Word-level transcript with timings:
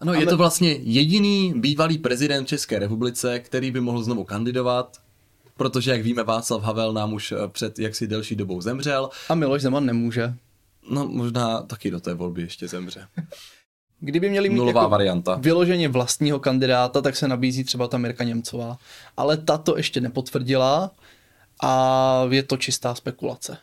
Ano, 0.00 0.12
Ale... 0.12 0.22
je 0.22 0.26
to 0.26 0.36
vlastně 0.36 0.72
jediný 0.72 1.54
bývalý 1.56 1.98
prezident 1.98 2.46
České 2.48 2.78
republice, 2.78 3.38
který 3.38 3.70
by 3.70 3.80
mohl 3.80 4.02
znovu 4.02 4.24
kandidovat, 4.24 4.96
protože, 5.56 5.90
jak 5.90 6.02
víme, 6.02 6.22
Václav 6.22 6.62
Havel 6.62 6.92
nám 6.92 7.12
už 7.12 7.32
eh, 7.32 7.48
před 7.48 7.78
jaksi 7.78 8.06
delší 8.06 8.36
dobou 8.36 8.60
zemřel. 8.60 9.10
A 9.28 9.34
Miloš 9.34 9.62
Zeman 9.62 9.86
nemůže. 9.86 10.34
No, 10.90 11.08
možná 11.08 11.62
taky 11.62 11.90
do 11.90 12.00
té 12.00 12.14
volby 12.14 12.42
ještě 12.42 12.68
zemře. 12.68 13.06
Kdyby 14.00 14.30
měli 14.30 14.48
mít 14.48 14.56
Nulová 14.56 14.80
jako 14.80 14.90
varianta. 14.90 15.34
vyloženě 15.34 15.88
vlastního 15.88 16.38
kandidáta, 16.40 17.00
tak 17.00 17.16
se 17.16 17.28
nabízí 17.28 17.64
třeba 17.64 17.88
ta 17.88 17.98
Mirka 17.98 18.24
Němcová. 18.24 18.78
Ale 19.16 19.36
ta 19.36 19.58
to 19.58 19.76
ještě 19.76 20.00
nepotvrdila 20.00 20.90
a 21.62 22.22
je 22.30 22.42
to 22.42 22.56
čistá 22.56 22.94
spekulace. 22.94 23.58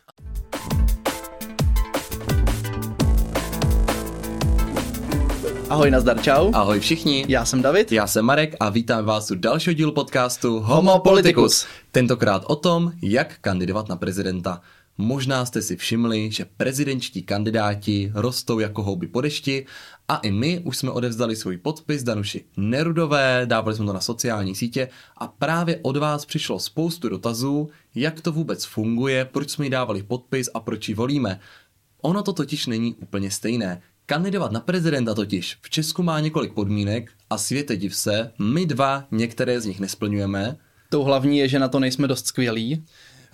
Ahoj, 5.69 5.91
nazdar, 5.91 6.21
čau. 6.21 6.51
Ahoj 6.53 6.79
všichni. 6.79 7.25
Já 7.27 7.45
jsem 7.45 7.61
David. 7.61 7.91
Já 7.91 8.07
jsem 8.07 8.25
Marek 8.25 8.55
a 8.59 8.69
vítám 8.69 9.05
vás 9.05 9.31
u 9.31 9.35
dalšího 9.35 9.73
dílu 9.73 9.91
podcastu 9.91 10.59
Homo 10.59 10.99
Politicus. 10.99 11.65
Tentokrát 11.91 12.43
o 12.45 12.55
tom, 12.55 12.91
jak 13.01 13.37
kandidovat 13.41 13.89
na 13.89 13.95
prezidenta. 13.95 14.61
Možná 14.97 15.45
jste 15.45 15.61
si 15.61 15.75
všimli, 15.75 16.31
že 16.31 16.45
prezidentští 16.57 17.23
kandidáti 17.23 18.11
rostou 18.15 18.59
jako 18.59 18.83
houby 18.83 19.07
po 19.07 19.21
dešti 19.21 19.65
a 20.07 20.17
i 20.17 20.31
my 20.31 20.59
už 20.59 20.77
jsme 20.77 20.91
odevzdali 20.91 21.35
svůj 21.35 21.57
podpis 21.57 22.03
Danuši 22.03 22.45
Nerudové, 22.57 23.41
dávali 23.45 23.75
jsme 23.75 23.85
to 23.85 23.93
na 23.93 24.01
sociální 24.01 24.55
sítě 24.55 24.89
a 25.17 25.27
právě 25.27 25.79
od 25.81 25.97
vás 25.97 26.25
přišlo 26.25 26.59
spoustu 26.59 27.09
dotazů, 27.09 27.69
jak 27.95 28.21
to 28.21 28.31
vůbec 28.31 28.65
funguje, 28.65 29.25
proč 29.25 29.49
jsme 29.49 29.65
jí 29.65 29.71
dávali 29.71 30.03
podpis 30.03 30.49
a 30.53 30.59
proč 30.59 30.89
ji 30.89 30.95
volíme. 30.95 31.39
Ono 32.01 32.23
to 32.23 32.33
totiž 32.33 32.65
není 32.65 32.93
úplně 32.93 33.31
stejné. 33.31 33.81
Kandidovat 34.07 34.51
na 34.51 34.59
prezidenta 34.59 35.13
totiž 35.13 35.57
v 35.61 35.69
Česku 35.69 36.03
má 36.03 36.19
několik 36.19 36.53
podmínek 36.53 37.11
a 37.29 37.37
světe 37.37 37.77
div 37.77 37.95
se, 37.95 38.31
my 38.39 38.65
dva 38.65 39.07
některé 39.11 39.61
z 39.61 39.65
nich 39.65 39.79
nesplňujeme. 39.79 40.57
Tou 40.89 41.03
hlavní 41.03 41.37
je, 41.37 41.47
že 41.47 41.59
na 41.59 41.67
to 41.67 41.79
nejsme 41.79 42.07
dost 42.07 42.27
skvělí. 42.27 42.85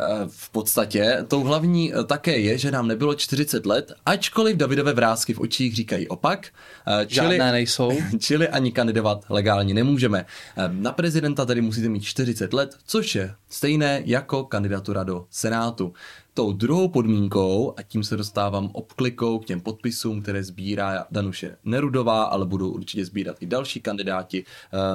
Eh, 0.01 0.25
v 0.27 0.49
podstatě 0.49 1.25
tou 1.27 1.43
hlavní 1.43 1.93
eh, 1.93 2.03
také 2.03 2.37
je, 2.37 2.57
že 2.57 2.71
nám 2.71 2.87
nebylo 2.87 3.15
40 3.15 3.65
let, 3.65 3.93
ačkoliv 4.05 4.57
Davidové 4.57 4.93
vrázky 4.93 5.33
v 5.33 5.39
očích 5.39 5.75
říkají 5.75 6.07
opak. 6.07 6.47
Eh, 6.87 7.05
čili, 7.05 7.27
Žádné 7.27 7.51
nejsou. 7.51 7.91
Čili 8.19 8.47
ani 8.47 8.71
kandidovat 8.71 9.25
legálně 9.29 9.73
nemůžeme. 9.73 10.25
Na 10.67 10.91
prezidenta 10.91 11.45
tedy 11.45 11.61
musíte 11.61 11.89
mít 11.89 12.03
40 12.03 12.53
let, 12.53 12.77
což 12.85 13.15
je 13.15 13.35
stejné 13.49 14.01
jako 14.05 14.43
kandidatura 14.43 15.03
do 15.03 15.25
Senátu. 15.29 15.93
Tou 16.33 16.53
druhou 16.53 16.87
podmínkou, 16.87 17.73
a 17.77 17.81
tím 17.81 18.03
se 18.03 18.17
dostávám 18.17 18.69
obklikou 18.73 19.39
k 19.39 19.45
těm 19.45 19.61
podpisům, 19.61 20.21
které 20.21 20.43
sbírá 20.43 21.05
Danuše 21.11 21.57
Nerudová, 21.65 22.23
ale 22.23 22.45
budou 22.45 22.69
určitě 22.69 23.05
sbírat 23.05 23.37
i 23.39 23.45
další 23.45 23.81
kandidáti. 23.81 24.45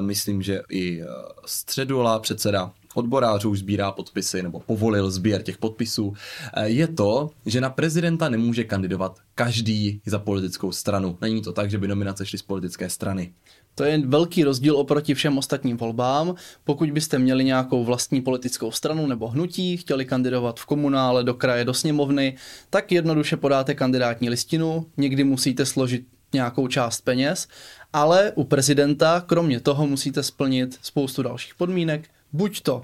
Myslím, 0.00 0.42
že 0.42 0.62
i 0.70 1.02
Středula, 1.46 2.18
předseda 2.18 2.72
odborářů 2.96 3.54
sbírá 3.54 3.92
podpisy 3.92 4.42
nebo 4.42 4.60
povolil 4.60 5.10
sběr 5.10 5.42
těch 5.42 5.58
podpisů, 5.58 6.14
eh, 6.54 6.68
je 6.68 6.88
to, 6.88 7.30
že 7.46 7.60
na 7.60 7.70
prezidenta 7.70 8.28
nemůže 8.28 8.64
kandidovat 8.64 9.18
každý 9.34 10.00
za 10.06 10.18
politickou 10.18 10.72
stranu. 10.72 11.18
Není 11.20 11.42
to 11.42 11.52
tak, 11.52 11.70
že 11.70 11.78
by 11.78 11.88
nominace 11.88 12.26
šly 12.26 12.38
z 12.38 12.42
politické 12.42 12.90
strany. 12.90 13.32
To 13.74 13.84
je 13.84 14.06
velký 14.06 14.44
rozdíl 14.44 14.76
oproti 14.76 15.14
všem 15.14 15.38
ostatním 15.38 15.76
volbám. 15.76 16.34
Pokud 16.64 16.90
byste 16.90 17.18
měli 17.18 17.44
nějakou 17.44 17.84
vlastní 17.84 18.20
politickou 18.20 18.70
stranu 18.70 19.06
nebo 19.06 19.28
hnutí, 19.28 19.76
chtěli 19.76 20.04
kandidovat 20.04 20.60
v 20.60 20.66
komunále, 20.66 21.24
do 21.24 21.34
kraje, 21.34 21.64
do 21.64 21.74
sněmovny, 21.74 22.36
tak 22.70 22.92
jednoduše 22.92 23.36
podáte 23.36 23.74
kandidátní 23.74 24.30
listinu, 24.30 24.86
někdy 24.96 25.24
musíte 25.24 25.66
složit 25.66 26.06
nějakou 26.32 26.68
část 26.68 27.00
peněz, 27.00 27.48
ale 27.92 28.32
u 28.34 28.44
prezidenta 28.44 29.24
kromě 29.26 29.60
toho 29.60 29.86
musíte 29.86 30.22
splnit 30.22 30.78
spoustu 30.82 31.22
dalších 31.22 31.54
podmínek, 31.54 32.08
buď 32.36 32.60
to 32.60 32.82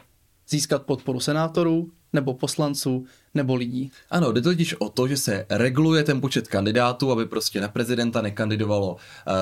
získat 0.48 0.83
podporu 0.83 1.20
senátorů, 1.20 1.91
nebo 2.12 2.34
poslanců, 2.34 3.05
nebo 3.35 3.55
lidí. 3.55 3.90
Ano, 4.11 4.33
jde 4.33 4.40
totiž 4.40 4.74
o 4.74 4.89
to, 4.89 5.08
že 5.08 5.17
se 5.17 5.46
reguluje 5.51 6.02
ten 6.02 6.20
počet 6.20 6.48
kandidátů, 6.48 7.13
aby 7.13 7.27
prostě 7.27 7.61
na 7.61 7.68
prezidenta 7.68 8.23
nekandidovalo 8.23 8.92
uh, 8.92 8.98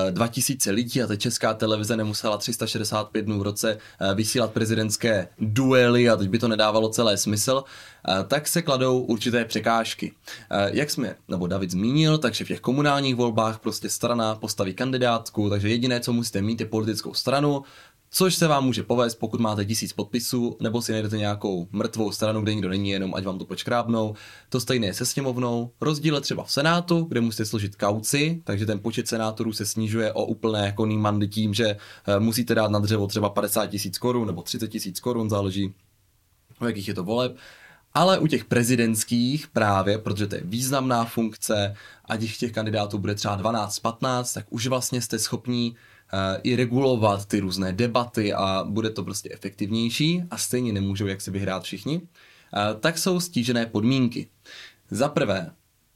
eh, 0.07 0.11
2000 0.11 0.71
lidí 0.71 1.01
a 1.01 1.07
ta 1.07 1.15
česká 1.15 1.53
televize 1.53 1.97
nemusela 1.97 2.37
365 2.37 3.25
dnů 3.25 3.39
v 3.39 3.41
roce 3.41 3.77
uh, 3.77 4.15
vysílat 4.15 4.51
prezidentské 4.51 5.27
duely 5.39 6.09
a 6.09 6.15
teď 6.15 6.29
by 6.29 6.39
to 6.39 6.47
nedávalo 6.47 6.89
celé 6.89 7.17
smysl, 7.17 7.63
uh, 8.07 8.13
tak 8.27 8.47
se 8.47 8.61
kladou 8.61 8.99
určité 8.99 9.45
překážky. 9.45 10.11
Uh, 10.11 10.57
jak 10.75 10.89
jsme, 10.89 11.15
nebo 11.27 11.47
David 11.47 11.71
zmínil, 11.71 12.17
takže 12.17 12.45
v 12.45 12.47
těch 12.47 12.59
komunálních 12.59 13.15
volbách 13.15 13.59
prostě 13.59 13.89
strana 13.89 14.35
postaví 14.35 14.73
kandidátku, 14.73 15.49
takže 15.49 15.69
jediné, 15.69 15.99
co 15.99 16.13
musíte 16.13 16.41
mít, 16.41 16.59
je 16.59 16.65
politickou 16.65 17.13
stranu, 17.13 17.63
Což 18.13 18.35
se 18.35 18.47
vám 18.47 18.65
může 18.65 18.83
povést, 18.83 19.19
pokud 19.19 19.39
máte 19.39 19.65
tisíc 19.65 19.93
podpisů, 19.93 20.57
nebo 20.59 20.81
si 20.81 20.91
najdete 20.91 21.17
nějakou 21.17 21.67
mrtvou 21.71 22.11
stranu, 22.11 22.41
kde 22.41 22.53
nikdo 22.53 22.69
není, 22.69 22.89
jenom 22.89 23.15
ať 23.15 23.23
vám 23.23 23.39
to 23.39 23.45
počkrábnou. 23.45 24.15
To 24.49 24.59
stejné 24.59 24.87
je 24.87 24.93
se 24.93 25.05
sněmovnou. 25.05 25.71
Rozdíl 25.81 26.15
je 26.15 26.21
třeba 26.21 26.43
v 26.43 26.51
Senátu, 26.51 27.03
kde 27.03 27.21
musíte 27.21 27.45
složit 27.45 27.75
kauci, 27.75 28.41
takže 28.43 28.65
ten 28.65 28.79
počet 28.79 29.07
senátorů 29.07 29.53
se 29.53 29.65
snižuje 29.65 30.13
o 30.13 30.25
úplné 30.25 30.71
koný 30.71 30.97
mandy 30.97 31.27
tím, 31.27 31.53
že 31.53 31.65
eh, 31.67 32.19
musíte 32.19 32.55
dát 32.55 32.71
na 32.71 32.79
dřevo 32.79 33.07
třeba 33.07 33.29
50 33.29 33.67
tisíc 33.67 33.97
korun 33.97 34.27
nebo 34.27 34.41
30 34.41 34.67
tisíc 34.67 34.99
korun, 34.99 35.29
záleží 35.29 35.73
o 36.59 36.65
jakých 36.65 36.87
je 36.87 36.93
to 36.93 37.03
voleb. 37.03 37.35
Ale 37.93 38.19
u 38.19 38.27
těch 38.27 38.45
prezidentských 38.45 39.47
právě, 39.47 39.97
protože 39.97 40.27
to 40.27 40.35
je 40.35 40.41
významná 40.45 41.05
funkce, 41.05 41.75
ať 42.05 42.37
těch 42.37 42.51
kandidátů 42.51 42.97
bude 42.97 43.15
třeba 43.15 43.37
12-15, 43.41 44.33
tak 44.33 44.45
už 44.49 44.67
vlastně 44.67 45.01
jste 45.01 45.19
schopní 45.19 45.75
i 46.43 46.55
regulovat 46.55 47.25
ty 47.25 47.39
různé 47.39 47.73
debaty 47.73 48.33
a 48.33 48.63
bude 48.67 48.89
to 48.89 49.03
prostě 49.03 49.29
efektivnější 49.33 50.23
a 50.31 50.37
stejně 50.37 50.73
nemůžou 50.73 51.07
jak 51.07 51.21
si 51.21 51.31
vyhrát 51.31 51.63
všichni, 51.63 52.01
eh, 52.01 52.75
tak 52.79 52.97
jsou 52.97 53.19
stížené 53.19 53.65
podmínky. 53.65 54.27
Za 54.91 55.09
prvé, 55.09 55.51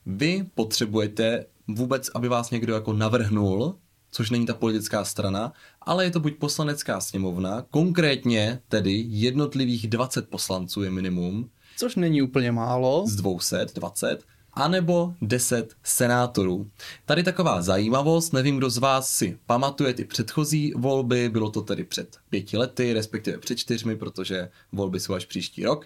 vy 0.06 0.46
potřebujete 0.56 1.46
vůbec, 1.68 2.10
aby 2.16 2.28
vás 2.28 2.52
někdo 2.52 2.74
jako 2.74 2.94
navrhnul, 2.94 3.76
což 4.12 4.30
není 4.30 4.46
ta 4.46 4.54
politická 4.54 5.06
strana, 5.06 5.54
ale 5.82 6.06
je 6.06 6.12
to 6.12 6.20
buď 6.20 6.36
poslanecká 6.36 7.02
sněmovna, 7.02 7.66
konkrétně 7.72 8.60
tedy 8.68 9.04
jednotlivých 9.08 9.88
20 9.88 10.30
poslanců 10.30 10.84
je 10.84 10.92
minimum, 10.92 11.50
Což 11.78 11.96
není 11.96 12.22
úplně 12.22 12.52
málo. 12.52 13.04
Z 13.08 13.16
220, 13.16 14.24
anebo 14.56 15.14
10 15.22 15.76
senátorů. 15.84 16.70
Tady 17.06 17.24
taková 17.24 17.62
zajímavost, 17.62 18.34
nevím, 18.34 18.58
kdo 18.58 18.70
z 18.70 18.78
vás 18.78 19.10
si 19.10 19.38
pamatuje 19.46 19.94
ty 19.94 20.06
předchozí 20.06 20.74
volby, 20.76 21.30
bylo 21.30 21.50
to 21.50 21.62
tedy 21.62 21.84
před 21.84 22.18
pěti 22.30 22.58
lety, 22.58 22.94
respektive 22.94 23.38
před 23.38 23.56
čtyřmi, 23.56 23.96
protože 23.96 24.50
volby 24.72 25.00
jsou 25.00 25.14
až 25.14 25.26
příští 25.26 25.66
rok, 25.66 25.86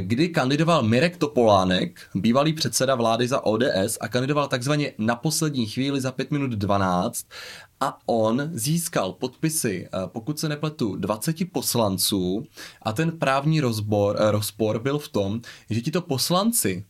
kdy 0.00 0.28
kandidoval 0.28 0.82
Mirek 0.82 1.16
Topolánek, 1.16 2.00
bývalý 2.14 2.52
předseda 2.52 2.94
vlády 2.94 3.28
za 3.28 3.44
ODS 3.44 3.98
a 4.00 4.08
kandidoval 4.08 4.48
takzvaně 4.48 4.92
na 4.98 5.16
poslední 5.16 5.66
chvíli 5.66 6.00
za 6.00 6.12
5 6.12 6.30
minut 6.30 6.50
12 6.50 7.26
a 7.80 7.98
on 8.06 8.50
získal 8.52 9.12
podpisy, 9.12 9.88
pokud 10.06 10.38
se 10.38 10.48
nepletu, 10.48 10.96
20 10.96 11.52
poslanců 11.52 12.44
a 12.82 12.92
ten 12.92 13.18
právní 13.18 13.60
rozbor, 13.60 14.16
rozpor 14.18 14.78
byl 14.78 14.98
v 14.98 15.08
tom, 15.08 15.40
že 15.70 15.80
tito 15.80 16.00
poslanci 16.00 16.84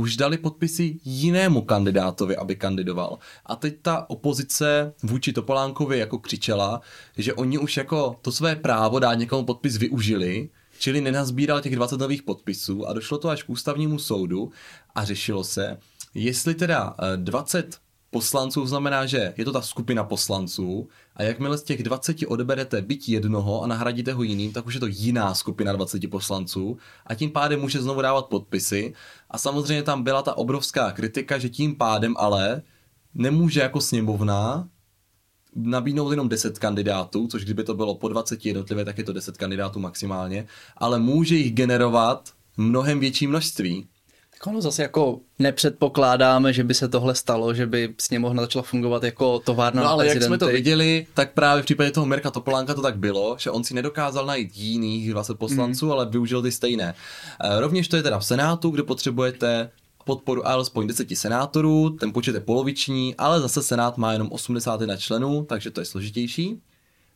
už 0.00 0.16
dali 0.16 0.38
podpisy 0.38 1.00
jinému 1.04 1.62
kandidátovi, 1.62 2.36
aby 2.36 2.56
kandidoval. 2.56 3.18
A 3.46 3.56
teď 3.56 3.76
ta 3.82 4.10
opozice 4.10 4.92
vůči 5.02 5.32
Topolánkovi 5.32 5.98
jako 5.98 6.18
křičela, 6.18 6.80
že 7.16 7.34
oni 7.34 7.58
už 7.58 7.76
jako 7.76 8.16
to 8.22 8.32
své 8.32 8.56
právo 8.56 8.98
dát 8.98 9.14
někomu 9.14 9.44
podpis 9.44 9.76
využili, 9.76 10.48
čili 10.78 11.00
nenazbíral 11.00 11.60
těch 11.60 11.76
20 11.76 12.00
nových 12.00 12.22
podpisů 12.22 12.86
a 12.86 12.92
došlo 12.92 13.18
to 13.18 13.28
až 13.28 13.42
k 13.42 13.50
ústavnímu 13.50 13.98
soudu 13.98 14.52
a 14.94 15.04
řešilo 15.04 15.44
se, 15.44 15.78
jestli 16.14 16.54
teda 16.54 16.96
20 17.16 17.58
eh, 17.58 17.89
poslanců 18.10 18.66
znamená, 18.66 19.06
že 19.06 19.34
je 19.36 19.44
to 19.44 19.52
ta 19.52 19.60
skupina 19.60 20.04
poslanců 20.04 20.88
a 21.16 21.22
jakmile 21.22 21.58
z 21.58 21.62
těch 21.62 21.82
20 21.82 22.16
odeberete 22.26 22.82
byť 22.82 23.08
jednoho 23.08 23.62
a 23.62 23.66
nahradíte 23.66 24.12
ho 24.12 24.22
jiným, 24.22 24.52
tak 24.52 24.66
už 24.66 24.74
je 24.74 24.80
to 24.80 24.86
jiná 24.86 25.34
skupina 25.34 25.72
20 25.72 26.10
poslanců 26.10 26.78
a 27.06 27.14
tím 27.14 27.30
pádem 27.30 27.60
může 27.60 27.82
znovu 27.82 28.02
dávat 28.02 28.26
podpisy 28.26 28.94
a 29.30 29.38
samozřejmě 29.38 29.82
tam 29.82 30.02
byla 30.02 30.22
ta 30.22 30.36
obrovská 30.36 30.92
kritika, 30.92 31.38
že 31.38 31.48
tím 31.48 31.76
pádem 31.76 32.14
ale 32.18 32.62
nemůže 33.14 33.60
jako 33.60 33.80
sněmovna 33.80 34.68
nabídnout 35.54 36.10
jenom 36.10 36.28
10 36.28 36.58
kandidátů, 36.58 37.26
což 37.26 37.44
kdyby 37.44 37.64
to 37.64 37.74
bylo 37.74 37.94
po 37.94 38.08
20 38.08 38.46
jednotlivě, 38.46 38.84
tak 38.84 38.98
je 38.98 39.04
to 39.04 39.12
10 39.12 39.36
kandidátů 39.36 39.80
maximálně, 39.80 40.46
ale 40.76 40.98
může 40.98 41.36
jich 41.36 41.54
generovat 41.54 42.32
mnohem 42.56 43.00
větší 43.00 43.26
množství. 43.26 43.88
Tak 44.40 44.46
ono 44.46 44.60
zase 44.60 44.82
jako 44.82 45.20
nepředpokládáme, 45.38 46.52
že 46.52 46.64
by 46.64 46.74
se 46.74 46.88
tohle 46.88 47.14
stalo, 47.14 47.54
že 47.54 47.66
by 47.66 47.94
sněmovna 47.98 48.42
začala 48.42 48.62
fungovat 48.62 49.02
jako 49.02 49.38
továrna 49.38 49.82
No 49.82 49.88
ale 49.88 50.06
jak 50.06 50.22
jsme 50.22 50.38
to 50.38 50.46
viděli, 50.46 51.06
tak 51.14 51.32
právě 51.32 51.62
v 51.62 51.64
případě 51.64 51.90
toho 51.90 52.06
Mirka 52.06 52.30
Topolánka 52.30 52.74
to 52.74 52.82
tak 52.82 52.98
bylo, 52.98 53.36
že 53.38 53.50
on 53.50 53.64
si 53.64 53.74
nedokázal 53.74 54.26
najít 54.26 54.56
jiných 54.56 55.10
20 55.10 55.38
poslanců, 55.38 55.86
mm. 55.86 55.92
ale 55.92 56.06
využil 56.06 56.42
ty 56.42 56.52
stejné. 56.52 56.94
Eh, 57.40 57.60
rovněž 57.60 57.88
to 57.88 57.96
je 57.96 58.02
teda 58.02 58.18
v 58.18 58.26
Senátu, 58.26 58.70
kde 58.70 58.82
potřebujete 58.82 59.70
podporu 60.04 60.48
alespoň 60.48 60.86
10 60.86 61.16
senátorů, 61.16 61.90
ten 61.90 62.12
počet 62.12 62.34
je 62.34 62.40
poloviční, 62.40 63.14
ale 63.16 63.40
zase 63.40 63.62
Senát 63.62 63.98
má 63.98 64.12
jenom 64.12 64.28
81 64.32 64.96
členů, 64.96 65.44
takže 65.44 65.70
to 65.70 65.80
je 65.80 65.84
složitější. 65.84 66.60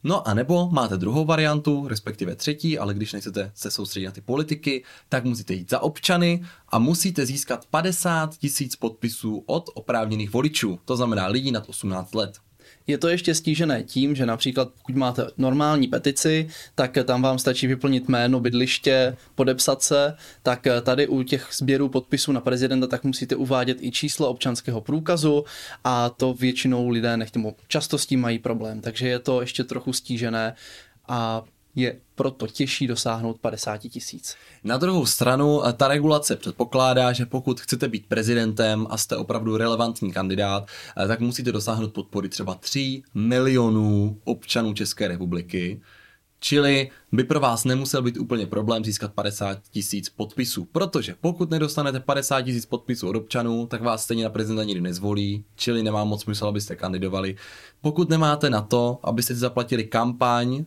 No 0.06 0.29
a 0.29 0.35
nebo 0.35 0.69
máte 0.71 0.97
druhou 0.97 1.25
variantu, 1.25 1.89
respektive 1.89 2.37
třetí, 2.37 2.79
ale 2.79 2.95
když 2.95 3.12
nechcete 3.12 3.53
se 3.55 3.71
soustředit 3.71 4.06
na 4.06 4.12
ty 4.12 4.21
politiky, 4.21 4.85
tak 5.09 5.25
musíte 5.25 5.55
jít 5.55 5.71
za 5.71 5.81
občany 5.81 6.45
a 6.69 6.79
musíte 6.79 7.27
získat 7.27 7.67
50 7.67 8.39
tisíc 8.39 8.77
podpisů 8.77 9.43
od 9.47 9.71
oprávněných 9.75 10.31
voličů, 10.31 10.79
to 10.85 10.97
znamená 10.97 11.27
lidí 11.27 11.53
nad 11.53 11.69
18 11.69 12.15
let. 12.15 12.39
Je 12.87 12.99
to 12.99 13.09
ještě 13.09 13.35
stížené 13.35 13.83
tím, 13.83 14.15
že 14.15 14.27
například 14.27 14.69
pokud 14.69 14.97
máte 14.97 15.27
normální 15.39 15.89
petici, 15.89 16.49
tak 16.75 16.99
tam 17.05 17.23
vám 17.23 17.39
stačí 17.39 17.67
vyplnit 17.67 18.09
jméno, 18.09 18.41
bydliště, 18.41 19.17
podepsat 19.35 19.83
se, 19.83 20.17
tak 20.43 20.67
tady 20.83 21.07
u 21.07 21.23
těch 21.23 21.49
sběrů 21.53 21.89
podpisů 21.89 22.33
na 22.33 22.41
prezidenta 22.41 22.87
tak 22.87 23.05
musíte 23.05 23.37
uvádět 23.37 23.79
i 23.81 23.91
číslo 23.91 24.29
občanského 24.29 24.81
průkazu 24.81 25.45
a 25.85 26.11
to 26.11 26.35
většinou 26.35 26.89
lidé 26.89 27.17
nechtějí, 27.17 27.47
často 27.69 27.99
s 27.99 28.07
tím 28.07 28.21
mají 28.21 28.39
problém, 28.39 28.81
takže 28.81 29.09
je 29.09 29.19
to 29.19 29.41
ještě 29.41 29.65
trochu 29.65 29.93
stížené 29.93 30.55
a 31.09 31.45
je 31.75 32.00
proto 32.15 32.47
těžší 32.47 32.87
dosáhnout 32.87 33.41
50 33.41 33.79
tisíc. 33.79 34.37
Na 34.65 34.76
druhou 34.76 35.06
stranu, 35.06 35.67
eh, 35.67 35.73
ta 35.73 35.88
regulace 35.88 36.37
předpokládá, 36.37 37.12
že 37.12 37.26
pokud 37.26 37.61
chcete 37.61 37.88
být 37.88 38.06
prezidentem 38.06 38.87
a 38.91 38.97
jste 38.97 39.17
opravdu 39.17 39.56
relevantní 39.56 40.12
kandidát, 40.12 40.67
eh, 41.05 41.09
tak 41.09 41.21
musíte 41.21 41.53
dosáhnout 41.53 41.93
podpory 41.93 42.29
třeba 42.29 42.55
3 42.55 43.03
milionů 43.15 44.19
občanů 44.25 44.75
České 44.75 45.09
republiky. 45.09 45.81
Čili 46.41 46.91
by 47.12 47.25
pro 47.25 47.41
vás 47.41 47.65
nemusel 47.65 48.03
být 48.03 48.17
úplně 48.17 48.47
problém 48.47 48.85
získat 48.85 49.12
50 49.12 49.59
tisíc 49.71 50.09
podpisů, 50.09 50.65
protože 50.65 51.15
pokud 51.21 51.50
nedostanete 51.50 52.00
50 52.00 52.43
tisíc 52.43 52.67
podpisů 52.67 53.09
od 53.09 53.17
občanů, 53.17 53.67
tak 53.67 53.82
vás 53.82 54.05
stejně 54.05 54.25
na 54.25 54.31
prezidenta 54.31 54.65
nikdy 54.65 54.81
nezvolí, 54.81 55.44
čili 55.56 55.82
nemá 55.82 56.05
moc 56.05 56.23
smysl, 56.23 56.47
abyste 56.47 56.76
kandidovali. 56.76 57.37
Pokud 57.81 58.09
nemáte 58.09 58.50
na 58.50 58.61
to, 58.61 58.99
abyste 59.03 59.35
zaplatili 59.35 59.85
kampaň 59.85 60.65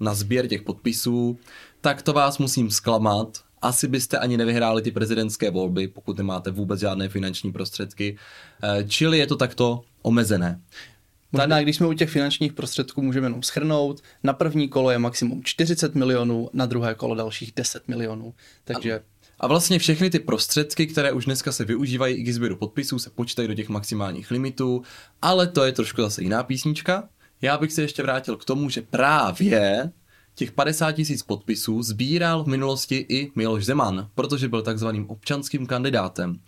na 0.00 0.14
sběr 0.14 0.46
těch 0.46 0.62
podpisů, 0.62 1.38
tak 1.80 2.02
to 2.02 2.12
vás 2.12 2.38
musím 2.38 2.70
zklamat. 2.70 3.38
Asi 3.62 3.88
byste 3.88 4.18
ani 4.18 4.36
nevyhráli 4.36 4.82
ty 4.82 4.90
prezidentské 4.90 5.50
volby, 5.50 5.88
pokud 5.88 6.18
nemáte 6.18 6.50
vůbec 6.50 6.80
žádné 6.80 7.08
finanční 7.08 7.52
prostředky. 7.52 8.16
Eh, 8.62 8.84
čili 8.88 9.18
je 9.18 9.26
to 9.26 9.36
takto 9.36 9.82
omezené. 10.02 10.60
Možná, 11.32 11.62
když 11.62 11.76
jsme 11.76 11.86
u 11.86 11.92
těch 11.92 12.10
finančních 12.10 12.52
prostředků, 12.52 13.02
můžeme 13.02 13.26
jenom 13.26 13.42
schrnout. 13.42 14.02
Na 14.22 14.32
první 14.32 14.68
kolo 14.68 14.90
je 14.90 14.98
maximum 14.98 15.44
40 15.44 15.94
milionů, 15.94 16.50
na 16.52 16.66
druhé 16.66 16.94
kolo 16.94 17.14
dalších 17.14 17.52
10 17.56 17.88
milionů. 17.88 18.34
Takže 18.64 19.00
a 19.40 19.46
vlastně 19.46 19.78
všechny 19.78 20.10
ty 20.10 20.18
prostředky, 20.18 20.86
které 20.86 21.12
už 21.12 21.24
dneska 21.24 21.52
se 21.52 21.64
využívají 21.64 22.16
i 22.16 22.22
k 22.22 22.34
sběru 22.34 22.56
podpisů, 22.56 22.98
se 22.98 23.10
počítají 23.10 23.48
do 23.48 23.54
těch 23.54 23.68
maximálních 23.68 24.30
limitů, 24.30 24.82
ale 25.22 25.46
to 25.46 25.64
je 25.64 25.72
trošku 25.72 26.02
zase 26.02 26.22
jiná 26.22 26.42
písnička. 26.42 27.08
Já 27.44 27.58
bych 27.58 27.72
se 27.72 27.82
ještě 27.82 28.02
vrátil 28.02 28.36
k 28.36 28.44
tomu, 28.44 28.70
že 28.70 28.82
právě 28.82 29.90
těch 30.34 30.52
50 30.52 30.92
tisíc 30.92 31.22
podpisů 31.22 31.82
sbíral 31.82 32.44
v 32.44 32.46
minulosti 32.46 33.06
i 33.08 33.30
Miloš 33.34 33.64
Zeman, 33.64 34.08
protože 34.14 34.48
byl 34.48 34.62
takzvaným 34.62 35.10
občanským 35.10 35.66
kandidátem. 35.66 36.38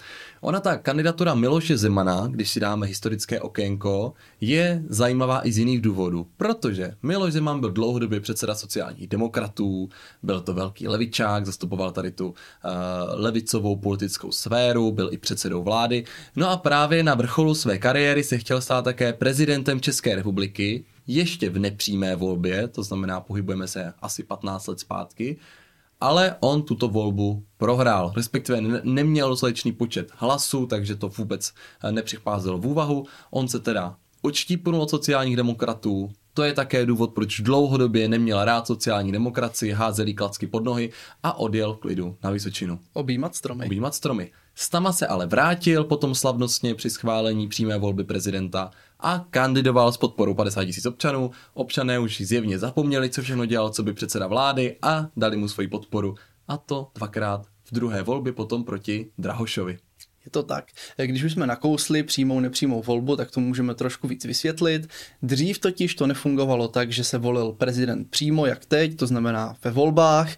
Ona 0.41 0.61
ta 0.61 0.77
kandidatura 0.77 1.35
Miloše 1.35 1.77
Zemana, 1.77 2.27
když 2.27 2.51
si 2.51 2.61
dáme 2.61 2.87
historické 2.87 3.41
okénko, 3.41 4.13
je 4.41 4.83
zajímavá 4.89 5.47
i 5.47 5.53
z 5.53 5.59
jiných 5.59 5.81
důvodů, 5.81 6.27
protože 6.37 6.95
Miloš 7.03 7.33
Zeman 7.33 7.61
byl 7.61 7.71
dlouhodobě 7.71 8.21
předseda 8.21 8.55
sociálních 8.55 9.09
demokratů, 9.09 9.89
byl 10.23 10.41
to 10.41 10.55
velký 10.55 10.89
levičák, 10.89 11.47
zastupoval 11.47 11.91
tady 11.91 12.11
tu 12.11 12.29
uh, 12.29 12.35
levicovou 13.13 13.77
politickou 13.77 14.33
sféru, 14.33 14.93
byl 14.93 15.09
i 15.13 15.19
předsedou 15.19 15.63
vlády, 15.63 16.05
no 16.37 16.51
a 16.51 16.57
právě 16.57 17.03
na 17.03 17.15
vrcholu 17.15 17.55
své 17.55 17.79
kariéry 17.79 18.25
se 18.25 18.39
chtěl 18.39 18.61
stát 18.61 18.85
také 18.85 19.13
prezidentem 19.13 19.81
České 19.81 20.17
republiky, 20.17 20.85
ještě 21.07 21.51
v 21.51 21.59
nepřímé 21.59 22.17
volbě, 22.17 22.69
to 22.69 22.83
znamená 22.83 23.21
pohybujeme 23.21 23.69
se 23.69 23.93
asi 24.03 24.23
15 24.23 24.67
let 24.67 24.81
zpátky, 24.81 25.37
ale 26.01 26.37
on 26.41 26.63
tuto 26.63 26.89
volbu 26.89 27.45
prohrál, 27.57 28.13
respektive 28.17 28.61
neměl 28.85 29.29
dostatečný 29.29 29.73
počet 29.73 30.13
hlasů, 30.15 30.67
takže 30.67 30.97
to 30.97 31.09
vůbec 31.09 31.53
eh, 31.85 31.93
nepřicházelo 31.93 32.59
v 32.59 32.67
úvahu. 32.67 33.07
On 33.31 33.49
se 33.49 33.59
teda 33.59 33.97
odštípnul 34.23 34.83
od 34.83 34.91
sociálních 34.91 35.37
demokratů, 35.37 36.11
to 36.37 36.43
je 36.43 36.53
také 36.53 36.87
důvod, 36.87 37.15
proč 37.15 37.41
dlouhodobě 37.41 38.09
neměl 38.09 38.45
rád 38.45 38.67
sociální 38.67 39.13
demokracii, 39.13 39.73
házelý 39.73 40.15
klacky 40.15 40.47
pod 40.47 40.65
nohy 40.65 40.93
a 41.23 41.39
odjel 41.39 41.75
k 41.75 41.85
lidu 41.85 42.17
na 42.23 42.31
Vysočinu. 42.31 42.79
Objímat 42.93 43.35
stromy. 43.35 43.67
Objímat 43.67 43.95
stromy. 43.95 44.33
Stama 44.55 44.93
se 44.93 45.07
ale 45.07 45.27
vrátil 45.27 45.85
potom 45.85 46.15
slavnostně 46.15 46.75
při 46.75 46.91
schválení 46.91 47.49
přímé 47.49 47.79
volby 47.79 48.05
prezidenta 48.05 48.71
a 49.01 49.27
kandidoval 49.31 49.93
s 49.93 49.97
podporou 49.97 50.35
50 50.35 50.65
tisíc 50.65 50.87
občanů. 50.87 51.31
Občané 51.55 51.99
už 51.99 52.21
zjevně 52.21 52.59
zapomněli, 52.59 53.11
co 53.11 53.23
všechno 53.23 53.47
dělal, 53.47 53.71
co 53.71 53.83
by 53.83 53.93
předseda 53.93 54.27
vlády 54.27 54.77
a 54.83 55.09
dali 55.17 55.37
mu 55.37 55.49
svoji 55.49 55.69
podporu. 55.69 56.15
A 56.49 56.57
to 56.57 56.91
dvakrát 56.95 57.47
v 57.65 57.73
druhé 57.73 58.03
volbě 58.03 58.33
potom 58.33 58.65
proti 58.65 59.11
Drahošovi. 59.19 59.79
Je 60.27 60.31
to 60.31 60.43
tak. 60.43 60.65
Když 60.97 61.23
už 61.23 61.33
jsme 61.33 61.47
nakousli 61.47 62.03
přímou 62.03 62.41
nepřímou 62.41 62.83
volbu, 62.83 63.17
tak 63.17 63.31
to 63.31 63.41
můžeme 63.41 63.75
trošku 63.75 64.09
víc 64.09 64.25
vysvětlit. 64.25 64.89
Dřív 65.23 65.59
totiž 65.59 65.95
to 65.95 66.07
nefungovalo 66.07 66.69
tak, 66.69 66.93
že 66.93 67.05
se 67.05 67.19
volil 67.19 67.53
prezident 67.53 68.11
přímo, 68.11 68.47
jak 68.47 68.65
teď, 68.65 68.97
to 68.97 69.07
znamená 69.07 69.57
ve 69.65 69.71
volbách, 69.71 70.31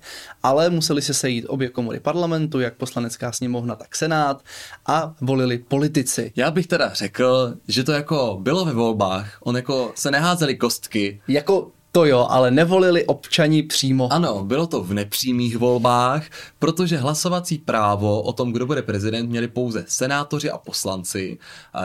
ale 0.42 0.70
museli 0.70 1.02
se 1.02 1.14
sejít 1.14 1.44
obě 1.48 1.68
komory 1.68 2.00
parlamentu, 2.00 2.60
jak 2.60 2.74
poslanecká 2.74 3.32
sněmovna, 3.32 3.76
tak 3.76 3.96
senát 3.96 4.44
a 4.86 5.14
volili 5.20 5.58
politici. 5.58 6.32
Já 6.36 6.50
bych 6.50 6.66
teda 6.66 6.94
řekl, 6.94 7.54
že 7.68 7.84
to 7.84 7.92
jako 7.92 8.38
bylo 8.40 8.64
ve 8.64 8.72
volbách, 8.72 9.38
on 9.40 9.56
jako 9.56 9.92
se 9.94 10.10
neházeli 10.10 10.56
kostky. 10.56 11.20
Jako 11.28 11.70
to 11.92 12.04
jo, 12.04 12.26
ale 12.30 12.50
nevolili 12.50 13.06
občani 13.06 13.62
přímo. 13.62 14.12
Ano, 14.12 14.44
bylo 14.44 14.66
to 14.66 14.82
v 14.82 14.94
nepřímých 14.94 15.56
volbách, 15.56 16.22
protože 16.58 16.96
hlasovací 16.96 17.58
právo 17.58 18.22
o 18.22 18.32
tom, 18.32 18.52
kdo 18.52 18.66
bude 18.66 18.82
prezident, 18.82 19.30
měli 19.30 19.48
pouze 19.48 19.84
senátoři 19.88 20.50
a 20.50 20.58
poslanci, 20.58 21.38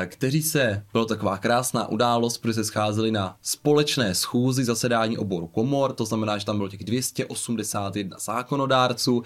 kteří 0.06 0.42
se, 0.42 0.84
bylo 0.92 1.06
taková 1.06 1.38
krásná 1.38 1.88
událost, 1.88 2.38
protože 2.38 2.54
se 2.54 2.64
scházeli 2.64 3.12
na 3.12 3.36
společné 3.42 4.16
schůzi 4.16 4.64
zasedání 4.64 5.18
oboru 5.18 5.48
komor, 5.48 5.94
to 5.94 6.06
znamená, 6.06 6.38
že 6.38 6.46
tam 6.46 6.58
bylo 6.58 6.70
těch 6.70 6.84
281 6.84 8.18
zákonodárců, 8.20 9.24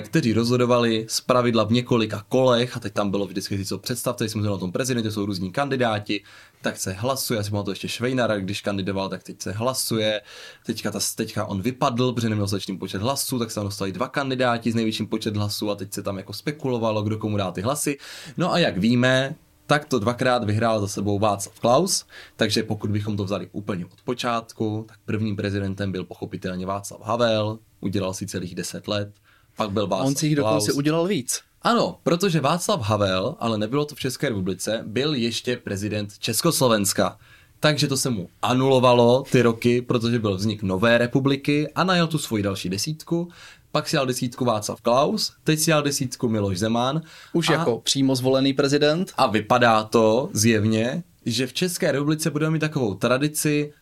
kteří 0.00 0.32
rozhodovali 0.32 1.06
z 1.08 1.20
pravidla 1.20 1.64
v 1.64 1.72
několika 1.72 2.24
kolech 2.28 2.76
a 2.76 2.80
teď 2.80 2.92
tam 2.92 3.10
bylo 3.10 3.26
vždycky, 3.26 3.64
co 3.64 3.78
představte, 3.78 4.28
jsme 4.28 4.42
na 4.42 4.58
tom 4.58 4.72
prezidentu, 4.72 5.10
jsou 5.10 5.26
různí 5.26 5.52
kandidáti, 5.52 6.22
tak 6.62 6.76
se 6.76 6.92
hlasuje, 6.92 7.36
já 7.36 7.42
si 7.42 7.50
to 7.50 7.70
ještě 7.70 7.88
Švejnara, 7.88 8.38
když 8.38 8.60
kandidoval, 8.60 9.08
tak 9.08 9.22
teď 9.22 9.42
se 9.42 9.52
hlasuje, 9.52 10.22
teďka, 10.66 10.90
ta, 10.90 10.98
teďka 11.16 11.44
on 11.44 11.62
vypadl, 11.62 12.12
protože 12.12 12.28
neměl 12.28 12.44
dostatečný 12.44 12.78
počet 12.78 13.02
hlasů, 13.02 13.38
tak 13.38 13.50
se 13.50 13.54
tam 13.54 13.64
dostali 13.64 13.92
dva 13.92 14.08
kandidáti 14.08 14.72
s 14.72 14.74
největším 14.74 15.06
počet 15.06 15.36
hlasů 15.36 15.70
a 15.70 15.74
teď 15.74 15.92
se 15.92 16.02
tam 16.02 16.18
jako 16.18 16.32
spekulovalo, 16.32 17.02
kdo 17.02 17.18
komu 17.18 17.36
dá 17.36 17.50
ty 17.50 17.60
hlasy. 17.60 17.98
No 18.36 18.52
a 18.52 18.58
jak 18.58 18.78
víme, 18.78 19.34
tak 19.66 19.84
to 19.84 19.98
dvakrát 19.98 20.44
vyhrál 20.44 20.80
za 20.80 20.88
sebou 20.88 21.18
Václav 21.18 21.60
Klaus, 21.60 22.06
takže 22.36 22.62
pokud 22.62 22.90
bychom 22.90 23.16
to 23.16 23.24
vzali 23.24 23.48
úplně 23.52 23.86
od 23.86 24.02
počátku, 24.04 24.84
tak 24.88 24.98
prvním 25.04 25.36
prezidentem 25.36 25.92
byl 25.92 26.04
pochopitelně 26.04 26.66
Václav 26.66 27.00
Havel, 27.00 27.58
udělal 27.80 28.14
si 28.14 28.26
celých 28.26 28.54
10 28.54 28.88
let, 28.88 29.14
pak 29.56 29.70
byl 29.70 29.86
Václav 29.86 30.06
On 30.06 30.14
si 30.14 30.26
jich 30.26 30.36
dokonce 30.36 30.72
udělal 30.72 31.06
víc. 31.06 31.40
Ano, 31.62 31.98
protože 32.02 32.40
Václav 32.40 32.80
Havel, 32.80 33.36
ale 33.38 33.58
nebylo 33.58 33.84
to 33.84 33.94
v 33.94 34.00
České 34.00 34.28
republice, 34.28 34.84
byl 34.86 35.14
ještě 35.14 35.56
prezident 35.56 36.18
Československa. 36.18 37.18
Takže 37.60 37.88
to 37.88 37.96
se 37.96 38.10
mu 38.10 38.28
anulovalo 38.42 39.22
ty 39.30 39.42
roky, 39.42 39.82
protože 39.82 40.18
byl 40.18 40.36
vznik 40.36 40.62
nové 40.62 40.98
republiky 40.98 41.68
a 41.74 41.84
najel 41.84 42.06
tu 42.06 42.18
svoji 42.18 42.42
další 42.42 42.68
desítku. 42.68 43.28
Pak 43.72 43.88
si 43.88 43.96
jel 43.96 44.06
desítku 44.06 44.44
Václav 44.44 44.80
Klaus, 44.80 45.32
teď 45.44 45.58
si 45.58 45.70
jel 45.70 45.82
desítku 45.82 46.28
Miloš 46.28 46.58
Zeman. 46.58 47.02
Už 47.32 47.48
a, 47.48 47.52
jako 47.52 47.78
přímo 47.78 48.16
zvolený 48.16 48.52
prezident. 48.52 49.12
A 49.16 49.26
vypadá 49.26 49.84
to 49.84 50.30
zjevně, 50.32 51.02
že 51.26 51.46
v 51.46 51.52
České 51.52 51.92
republice 51.92 52.30
budeme 52.30 52.52
mít 52.52 52.58
takovou 52.58 52.94
tradici 52.94 53.72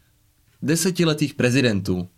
desetiletých 0.63 1.35
prezidentů. 1.35 2.09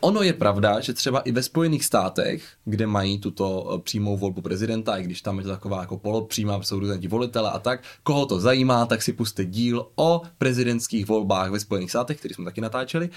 Ono 0.00 0.22
je 0.22 0.32
pravda, 0.32 0.80
že 0.80 0.92
třeba 0.92 1.20
i 1.20 1.32
ve 1.32 1.42
Spojených 1.42 1.84
státech, 1.84 2.44
kde 2.64 2.86
mají 2.86 3.18
tuto 3.18 3.74
eh, 3.74 3.82
přímou 3.82 4.16
volbu 4.16 4.40
prezidenta, 4.40 4.96
i 4.96 5.02
když 5.02 5.22
tam 5.22 5.38
je 5.38 5.44
to 5.44 5.50
taková 5.50 5.80
jako 5.80 5.98
polopřímá, 5.98 6.62
jsou 6.62 6.80
různí 6.80 7.08
volitele 7.08 7.50
a 7.50 7.58
tak, 7.58 7.82
koho 8.02 8.26
to 8.26 8.40
zajímá, 8.40 8.86
tak 8.86 9.02
si 9.02 9.12
puste 9.12 9.44
díl 9.44 9.86
o 9.96 10.22
prezidentských 10.38 11.06
volbách 11.06 11.50
ve 11.50 11.60
Spojených 11.60 11.90
státech, 11.90 12.18
který 12.18 12.34
jsme 12.34 12.44
taky 12.44 12.60
natáčeli. 12.60 13.10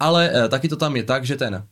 Ale 0.00 0.44
e, 0.44 0.48
taky 0.48 0.68
to 0.68 0.76
tam 0.76 0.96
je 0.96 1.02
tak, 1.02 1.24
že 1.24 1.36
ten 1.36 1.54
e, 1.54 1.62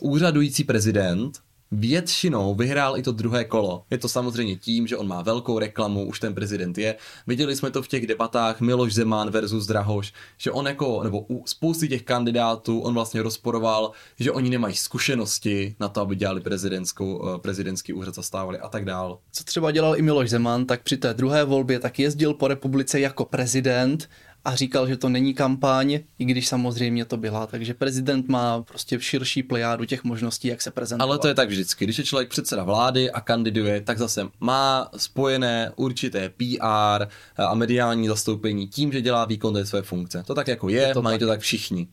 úřadující 0.00 0.64
prezident 0.64 1.40
většinou 1.72 2.54
vyhrál 2.54 2.98
i 2.98 3.02
to 3.02 3.12
druhé 3.12 3.44
kolo. 3.44 3.84
Je 3.90 3.98
to 3.98 4.08
samozřejmě 4.08 4.56
tím, 4.56 4.86
že 4.86 4.96
on 4.96 5.08
má 5.08 5.22
velkou 5.22 5.58
reklamu, 5.58 6.06
už 6.06 6.20
ten 6.20 6.34
prezident 6.34 6.78
je. 6.78 6.96
Viděli 7.26 7.56
jsme 7.56 7.70
to 7.70 7.82
v 7.82 7.88
těch 7.88 8.06
debatách 8.06 8.60
Miloš 8.60 8.94
Zeman 8.94 9.30
versus 9.30 9.66
Drahoš, 9.66 10.12
že 10.38 10.50
on 10.50 10.66
jako, 10.66 11.02
nebo 11.02 11.20
u 11.20 11.46
spousty 11.46 11.88
těch 11.88 12.02
kandidátů, 12.02 12.80
on 12.80 12.94
vlastně 12.94 13.22
rozporoval, 13.22 13.92
že 14.20 14.32
oni 14.32 14.50
nemají 14.50 14.74
zkušenosti 14.74 15.74
na 15.80 15.88
to, 15.88 16.00
aby 16.00 16.16
dělali 16.16 16.40
prezidentskou, 16.40 17.28
eh, 17.28 17.38
prezidentský 17.38 17.92
úřad 17.92 18.14
zastávali 18.14 18.58
a 18.58 18.68
tak 18.68 18.84
dál. 18.84 19.18
Co 19.32 19.44
třeba 19.44 19.70
dělal 19.70 19.96
i 19.96 20.02
Miloš 20.02 20.30
Zeman, 20.30 20.64
tak 20.64 20.82
při 20.82 20.96
té 20.96 21.14
druhé 21.14 21.44
volbě 21.44 21.78
tak 21.78 21.98
jezdil 21.98 22.34
po 22.34 22.48
republice 22.48 23.00
jako 23.00 23.24
prezident 23.24 24.08
a 24.44 24.54
říkal, 24.54 24.88
že 24.88 24.96
to 24.96 25.08
není 25.08 25.34
kampaň, 25.34 26.00
i 26.18 26.24
když 26.24 26.48
samozřejmě 26.48 27.04
to 27.04 27.16
byla. 27.16 27.46
Takže 27.46 27.74
prezident 27.74 28.28
má 28.28 28.62
prostě 28.62 29.00
širší 29.00 29.42
plejádu 29.42 29.84
těch 29.84 30.04
možností, 30.04 30.48
jak 30.48 30.62
se 30.62 30.70
prezentovat. 30.70 31.10
Ale 31.10 31.18
to 31.18 31.28
je 31.28 31.34
tak 31.34 31.48
vždycky. 31.48 31.84
Když 31.84 31.98
je 31.98 32.04
člověk 32.04 32.28
předseda 32.28 32.64
vlády 32.64 33.10
a 33.10 33.20
kandiduje, 33.20 33.80
tak 33.80 33.98
zase 33.98 34.28
má 34.40 34.90
spojené 34.96 35.72
určité 35.76 36.28
PR 36.28 37.06
a 37.36 37.54
mediální 37.54 38.08
zastoupení 38.08 38.68
tím, 38.68 38.92
že 38.92 39.00
dělá 39.00 39.24
výkon 39.24 39.54
té 39.54 39.66
své 39.66 39.82
funkce. 39.82 40.22
To 40.26 40.34
tak 40.34 40.48
jako 40.48 40.68
je, 40.68 40.82
je 40.82 40.94
to 40.94 41.02
mají 41.02 41.18
tak. 41.18 41.26
to 41.26 41.32
tak 41.32 41.40
všichni. 41.40 41.88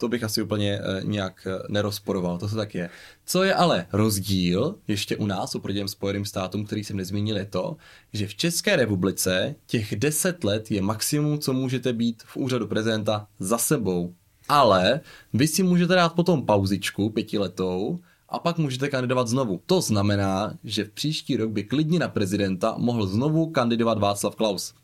To 0.00 0.08
bych 0.08 0.24
asi 0.24 0.42
úplně 0.42 0.72
e, 0.72 1.00
nějak 1.04 1.46
e, 1.46 1.72
nerozporoval, 1.72 2.38
to 2.38 2.48
se 2.48 2.56
tak 2.56 2.74
je. 2.74 2.90
Co 3.26 3.42
je 3.42 3.54
ale 3.54 3.86
rozdíl 3.92 4.74
ještě 4.88 5.16
u 5.16 5.26
nás 5.26 5.54
oproti 5.54 5.78
těm 5.78 5.88
Spojeným 5.88 6.24
státům, 6.24 6.64
který 6.64 6.84
jsem 6.84 6.96
nezmínil, 6.96 7.36
je 7.36 7.44
to, 7.44 7.76
že 8.12 8.26
v 8.26 8.34
České 8.34 8.76
republice 8.76 9.54
těch 9.66 9.96
10 9.96 10.44
let 10.44 10.70
je 10.70 10.82
maximum, 10.82 11.38
co 11.38 11.52
můžete 11.52 11.92
být 11.92 12.22
v 12.26 12.36
úřadu 12.36 12.66
prezidenta 12.66 13.26
za 13.38 13.58
sebou. 13.58 14.14
Ale 14.48 15.00
vy 15.32 15.48
si 15.48 15.62
můžete 15.62 15.94
dát 15.94 16.14
potom 16.14 16.46
pauzičku 16.46 17.10
pětiletou 17.10 17.98
a 18.28 18.38
pak 18.38 18.58
můžete 18.58 18.88
kandidovat 18.88 19.28
znovu. 19.28 19.60
To 19.66 19.80
znamená, 19.80 20.54
že 20.64 20.84
v 20.84 20.90
příští 20.90 21.36
rok 21.36 21.50
by 21.50 21.64
klidně 21.64 21.98
na 21.98 22.08
prezidenta 22.08 22.74
mohl 22.78 23.06
znovu 23.06 23.50
kandidovat 23.50 23.98
Václav 23.98 24.36
Klaus. 24.36 24.74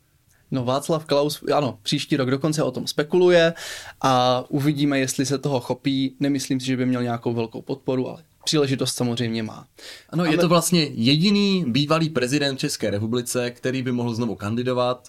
No 0.50 0.65
Václav 0.65 1.05
Klaus, 1.05 1.45
ano, 1.55 1.79
příští 1.83 2.17
rok 2.17 2.31
dokonce 2.31 2.62
o 2.62 2.71
tom 2.71 2.87
spekuluje 2.87 3.55
a 4.00 4.45
uvidíme, 4.49 4.99
jestli 4.99 5.26
se 5.26 5.38
toho 5.38 5.61
chopí. 5.61 6.17
Nemyslím 6.21 6.61
si, 6.61 6.67
že 6.67 6.76
by 6.76 6.87
měl 6.87 7.03
nějakou 7.03 7.35
velkou 7.35 7.62
podporu, 7.62 8.09
ale 8.09 8.23
příležitost 8.45 8.95
samozřejmě 8.95 9.43
má. 9.43 9.67
Ano, 10.11 10.25
je 10.25 10.38
to 10.38 10.49
vlastně 10.49 10.83
jediný 10.83 11.65
bývalý 11.69 12.11
prezident 12.11 12.59
České 12.59 12.91
republice, 12.91 13.50
který 13.50 13.83
by 13.83 13.93
mohl 13.93 14.15
znovu 14.15 14.35
kandidovat, 14.35 15.09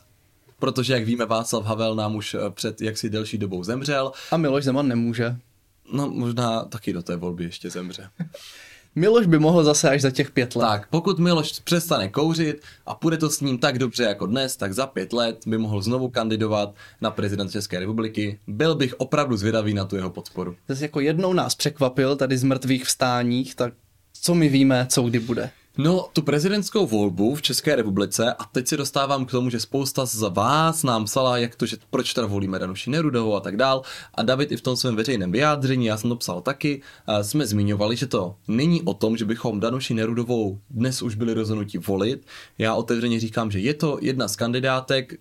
protože, 0.59 0.93
jak 0.93 1.03
víme, 1.03 1.25
Václav 1.25 1.65
Havel 1.65 1.95
nám 1.95 2.15
už 2.15 2.33
eh, 2.33 2.49
před 2.49 2.81
jaksi 2.81 3.09
delší 3.09 3.37
dobou 3.37 3.63
zemřel. 3.63 4.11
A 4.31 4.37
Miloš 4.37 4.63
Zeman 4.63 4.87
nemůže. 4.87 5.35
No, 5.93 6.09
možná 6.09 6.65
taky 6.65 6.93
do 6.93 7.03
té 7.03 7.15
volby 7.15 7.43
ještě 7.43 7.69
zemře. 7.69 8.09
Miloš 8.97 9.25
by 9.25 9.39
mohl 9.39 9.63
zase 9.63 9.89
až 9.89 10.01
za 10.01 10.11
těch 10.11 10.31
pět 10.31 10.55
let. 10.55 10.65
Tak, 10.65 10.87
pokud 10.89 11.19
Miloš 11.19 11.59
přestane 11.59 12.09
kouřit 12.09 12.61
a 12.85 12.95
půjde 12.95 13.17
to 13.17 13.29
s 13.29 13.41
ním 13.41 13.57
tak 13.57 13.79
dobře 13.79 14.03
jako 14.03 14.25
dnes, 14.25 14.57
tak 14.57 14.73
za 14.73 14.87
pět 14.87 15.13
let 15.13 15.39
by 15.47 15.57
mohl 15.57 15.81
znovu 15.81 16.09
kandidovat 16.09 16.75
na 17.01 17.11
prezident 17.11 17.51
České 17.51 17.79
republiky. 17.79 18.39
Byl 18.47 18.75
bych 18.75 18.93
opravdu 18.99 19.37
zvědavý 19.37 19.73
na 19.73 19.85
tu 19.85 19.95
jeho 19.95 20.09
podporu. 20.09 20.55
Zase 20.67 20.83
jako 20.83 20.99
jednou 20.99 21.33
nás 21.33 21.55
překvapil 21.55 22.15
tady 22.15 22.37
z 22.37 22.43
mrtvých 22.43 22.85
vstáních, 22.85 23.55
tak 23.55 23.73
co 24.21 24.35
my 24.35 24.49
víme, 24.49 24.85
co 24.89 25.01
kdy 25.01 25.19
bude. 25.19 25.49
No, 25.79 26.09
tu 26.13 26.21
prezidentskou 26.21 26.87
volbu 26.87 27.35
v 27.35 27.41
České 27.41 27.75
republice, 27.75 28.33
a 28.33 28.45
teď 28.45 28.67
se 28.67 28.77
dostávám 28.77 29.25
k 29.25 29.31
tomu, 29.31 29.49
že 29.49 29.59
spousta 29.59 30.05
z 30.05 30.21
vás 30.21 30.83
nám 30.83 31.05
psala, 31.05 31.37
jak 31.37 31.55
to, 31.55 31.65
že 31.65 31.77
proč 31.89 32.13
teda 32.13 32.27
volíme 32.27 32.59
Danuši 32.59 32.89
Nerudovou 32.89 33.35
a 33.35 33.39
tak 33.39 33.57
dál. 33.57 33.81
A 34.13 34.23
David 34.23 34.51
i 34.51 34.57
v 34.57 34.61
tom 34.61 34.75
svém 34.75 34.95
veřejném 34.95 35.31
vyjádření, 35.31 35.85
já 35.85 35.97
jsem 35.97 36.09
to 36.09 36.15
psal 36.15 36.41
taky, 36.41 36.81
jsme 37.21 37.45
zmiňovali, 37.45 37.95
že 37.95 38.07
to 38.07 38.35
není 38.47 38.81
o 38.81 38.93
tom, 38.93 39.17
že 39.17 39.25
bychom 39.25 39.59
Danuši 39.59 39.93
Nerudovou 39.93 40.59
dnes 40.69 41.01
už 41.01 41.15
byli 41.15 41.33
rozhodnutí 41.33 41.77
volit. 41.77 42.25
Já 42.57 42.75
otevřeně 42.75 43.19
říkám, 43.19 43.51
že 43.51 43.59
je 43.59 43.73
to 43.73 43.97
jedna 44.01 44.27
z 44.27 44.35
kandidátek, 44.35 45.19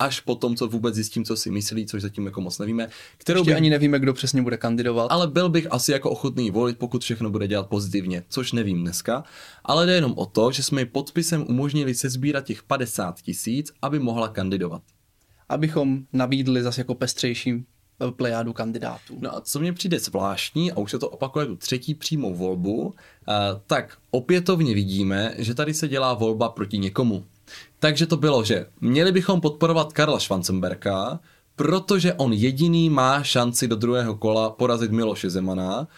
až 0.00 0.20
po 0.20 0.34
tom, 0.34 0.56
co 0.56 0.68
vůbec 0.68 0.94
zjistím, 0.94 1.24
co 1.24 1.36
si 1.36 1.50
myslí, 1.50 1.86
což 1.86 2.02
zatím 2.02 2.26
jako 2.26 2.40
moc 2.40 2.58
nevíme. 2.58 2.88
Kterou 3.18 3.40
Ještě 3.40 3.50
bych... 3.50 3.56
ani 3.56 3.70
nevíme, 3.70 3.98
kdo 3.98 4.14
přesně 4.14 4.42
bude 4.42 4.56
kandidovat. 4.56 5.06
Ale 5.10 5.26
byl 5.26 5.48
bych 5.48 5.66
asi 5.70 5.92
jako 5.92 6.10
ochotný 6.10 6.50
volit, 6.50 6.78
pokud 6.78 7.02
všechno 7.02 7.30
bude 7.30 7.48
dělat 7.48 7.66
pozitivně, 7.66 8.24
což 8.28 8.52
nevím 8.52 8.80
dneska. 8.80 9.24
Ale 9.64 9.86
jde 9.86 9.94
jenom 9.94 10.12
o 10.16 10.26
to, 10.26 10.52
že 10.52 10.62
jsme 10.62 10.86
podpisem 10.86 11.44
umožnili 11.48 11.94
sezbírat 11.94 12.44
těch 12.44 12.62
50 12.62 13.22
tisíc, 13.22 13.72
aby 13.82 13.98
mohla 13.98 14.28
kandidovat. 14.28 14.82
Abychom 15.48 16.04
nabídli 16.12 16.62
zase 16.62 16.80
jako 16.80 16.94
pestřejší 16.94 17.50
eh, 17.54 18.10
plejádu 18.10 18.52
kandidátů. 18.52 19.18
No 19.20 19.36
a 19.36 19.40
co 19.40 19.60
mně 19.60 19.72
přijde 19.72 19.98
zvláštní, 19.98 20.72
a 20.72 20.78
už 20.78 20.90
se 20.90 20.98
to 20.98 21.10
opakuje 21.10 21.46
tu 21.46 21.56
třetí 21.56 21.94
přímou 21.94 22.34
volbu, 22.34 22.80
uh, 22.80 22.92
tak 23.66 23.98
opětovně 24.10 24.74
vidíme, 24.74 25.34
že 25.38 25.54
tady 25.54 25.74
se 25.74 25.88
dělá 25.88 26.14
volba 26.14 26.48
proti 26.48 26.78
někomu. 26.78 27.24
Takže 27.80 28.06
to 28.06 28.16
bylo, 28.16 28.44
že 28.44 28.66
měli 28.80 29.12
bychom 29.12 29.40
podporovat 29.40 29.92
Karla 29.92 30.20
Schwanzenberka, 30.20 31.20
protože 31.56 32.14
on 32.14 32.32
jediný 32.32 32.90
má 32.90 33.22
šanci 33.22 33.68
do 33.68 33.76
druhého 33.76 34.14
kola 34.14 34.50
porazit 34.50 34.90
Miloše 34.90 35.30
Zemana 35.30 35.88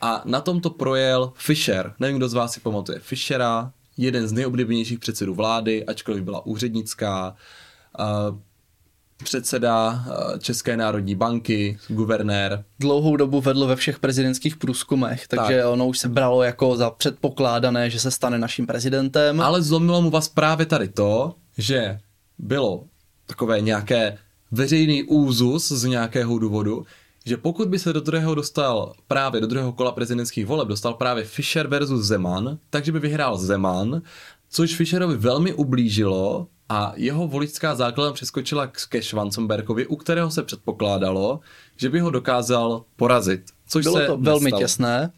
a 0.00 0.22
na 0.24 0.40
tom 0.40 0.60
to 0.60 0.70
projel 0.70 1.32
Fischer. 1.36 1.94
Nevím, 2.00 2.16
kdo 2.16 2.28
z 2.28 2.34
vás 2.34 2.52
si 2.52 2.60
pamatuje 2.60 2.98
Fischera, 2.98 3.72
jeden 3.96 4.28
z 4.28 4.32
nejoblíbenějších 4.32 4.98
předsedů 4.98 5.34
vlády, 5.34 5.86
ačkoliv 5.86 6.22
byla 6.22 6.46
úřednická, 6.46 7.36
předseda 9.22 10.04
České 10.38 10.76
národní 10.76 11.14
banky, 11.14 11.78
guvernér. 11.88 12.64
Dlouhou 12.80 13.16
dobu 13.16 13.40
vedl 13.40 13.66
ve 13.66 13.76
všech 13.76 13.98
prezidentských 13.98 14.56
průzkumech, 14.56 15.28
takže 15.28 15.58
tak. 15.62 15.72
ono 15.72 15.86
už 15.86 15.98
se 15.98 16.08
bralo 16.08 16.42
jako 16.42 16.76
za 16.76 16.90
předpokládané, 16.90 17.90
že 17.90 18.00
se 18.00 18.10
stane 18.10 18.38
naším 18.38 18.66
prezidentem. 18.66 19.40
Ale 19.40 19.62
zlomilo 19.62 20.02
mu 20.02 20.10
vás 20.10 20.28
právě 20.28 20.66
tady 20.66 20.88
to, 20.88 21.34
že 21.58 21.98
bylo 22.38 22.84
takové 23.26 23.60
nějaké 23.60 24.18
veřejný 24.50 25.02
úzus 25.02 25.68
z 25.68 25.84
nějakého 25.84 26.38
důvodu, 26.38 26.86
že 27.26 27.36
pokud 27.36 27.68
by 27.68 27.78
se 27.78 27.92
do 27.92 28.00
druhého 28.00 28.34
dostal 28.34 28.92
právě 29.08 29.40
do 29.40 29.46
druhého 29.46 29.72
kola 29.72 29.92
prezidentských 29.92 30.46
voleb, 30.46 30.68
dostal 30.68 30.94
právě 30.94 31.24
Fischer 31.24 31.66
versus 31.66 32.06
Zeman, 32.06 32.58
takže 32.70 32.92
by 32.92 32.98
vyhrál 32.98 33.38
Zeman, 33.38 34.02
což 34.50 34.74
Fischerovi 34.74 35.16
velmi 35.16 35.52
ublížilo 35.52 36.46
a 36.72 36.92
jeho 36.96 37.28
voličská 37.28 37.74
základna 37.74 38.12
přeskočila 38.12 38.66
ke 38.66 39.02
Schwanzenbergovi, 39.02 39.86
u 39.86 39.96
kterého 39.96 40.30
se 40.30 40.42
předpokládalo, 40.42 41.40
že 41.76 41.90
by 41.90 42.00
ho 42.00 42.10
dokázal 42.10 42.84
porazit. 42.96 43.42
Což 43.68 43.84
Bylo 43.84 43.96
se 43.96 44.06
to 44.06 44.16
velmi 44.16 44.44
nestalo. 44.44 44.60
těsné, 44.62 45.12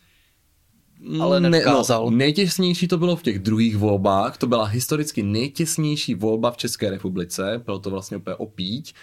ale 1.21 1.41
nedokázal. 1.41 2.05
No, 2.05 2.11
nejtěsnější 2.11 2.89
to 2.89 2.99
bylo 2.99 3.17
v 3.17 3.23
těch 3.23 3.39
druhých 3.39 3.77
volbách, 3.77 4.37
to 4.39 4.47
byla 4.47 4.65
historicky 4.65 5.23
nejtěsnější 5.23 6.15
volba 6.15 6.51
v 6.51 6.57
České 6.57 6.91
republice, 6.91 7.63
bylo 7.65 7.79
to 7.79 7.91
vlastně 7.91 8.17
úplně 8.17 8.37
opíť. 8.37 8.95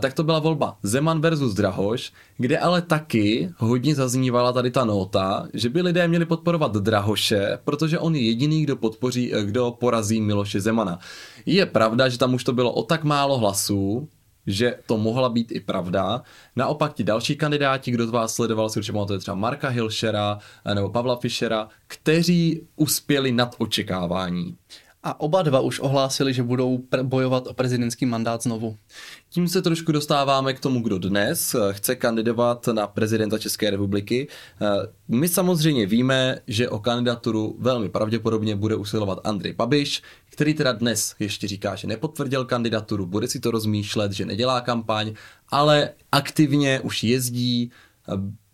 Tak 0.00 0.14
to 0.14 0.24
byla 0.24 0.38
volba 0.38 0.76
Zeman 0.82 1.20
versus 1.20 1.54
Drahoš, 1.54 2.12
kde 2.36 2.58
ale 2.58 2.82
taky 2.82 3.52
hodně 3.56 3.94
zaznívala 3.94 4.52
tady 4.52 4.70
ta 4.70 4.84
nota, 4.84 5.48
že 5.54 5.68
by 5.68 5.82
lidé 5.82 6.08
měli 6.08 6.26
podporovat 6.26 6.72
Drahoše, 6.72 7.58
protože 7.64 7.98
on 7.98 8.14
je 8.14 8.22
jediný, 8.22 8.62
kdo 8.62 8.76
podpoří, 8.76 9.34
eh, 9.34 9.44
kdo 9.44 9.70
porazí 9.70 10.20
Miloše 10.20 10.60
Zemana. 10.60 10.98
Je 11.46 11.66
pravda, 11.66 12.08
že 12.08 12.18
tam 12.18 12.34
už 12.34 12.44
to 12.44 12.52
bylo 12.52 12.72
o 12.72 12.82
tak 12.82 13.04
málo 13.04 13.38
hlasů, 13.38 14.08
že 14.46 14.78
to 14.86 14.98
mohla 14.98 15.28
být 15.28 15.52
i 15.52 15.60
pravda. 15.60 16.22
Naopak 16.56 16.94
ti 16.94 17.04
další 17.04 17.36
kandidáti, 17.36 17.90
kdo 17.90 18.06
z 18.06 18.10
vás 18.10 18.34
sledoval, 18.34 18.68
si 18.68 18.78
určitě 18.78 18.98
to 19.06 19.12
je 19.12 19.18
třeba 19.18 19.34
Marka 19.34 19.68
Hilšera 19.68 20.38
eh, 20.64 20.74
nebo 20.74 20.88
Pavla 20.88 21.16
Fischera, 21.16 21.68
kteří 21.86 22.66
uspěli 22.76 23.32
nad 23.32 23.54
očekávání. 23.58 24.56
A 25.04 25.20
oba 25.20 25.42
dva 25.42 25.60
už 25.60 25.80
ohlásili, 25.80 26.34
že 26.34 26.42
budou 26.42 26.84
bojovat 27.02 27.46
o 27.46 27.54
prezidentský 27.54 28.06
mandát 28.06 28.42
znovu. 28.42 28.76
Tím 29.30 29.48
se 29.48 29.62
trošku 29.62 29.92
dostáváme 29.92 30.54
k 30.54 30.60
tomu, 30.60 30.80
kdo 30.80 30.98
dnes 30.98 31.54
eh, 31.54 31.72
chce 31.72 31.96
kandidovat 31.96 32.66
na 32.72 32.86
prezidenta 32.86 33.38
České 33.38 33.70
republiky. 33.70 34.28
Eh, 34.60 34.66
my 35.08 35.28
samozřejmě 35.28 35.86
víme, 35.86 36.38
že 36.46 36.68
o 36.68 36.78
kandidaturu 36.78 37.56
velmi 37.58 37.88
pravděpodobně 37.88 38.56
bude 38.56 38.76
usilovat 38.76 39.18
Andrej 39.24 39.52
Babiš, 39.52 40.02
který 40.30 40.54
teda 40.54 40.72
dnes 40.72 41.14
ještě 41.18 41.48
říká, 41.48 41.74
že 41.74 41.86
nepotvrdil 41.86 42.44
kandidaturu, 42.44 43.06
bude 43.06 43.28
si 43.28 43.40
to 43.40 43.50
rozmýšlet, 43.50 44.12
že 44.12 44.24
nedělá 44.24 44.60
kampaň, 44.60 45.14
ale 45.48 45.90
aktivně 46.12 46.80
už 46.80 47.04
jezdí, 47.04 47.70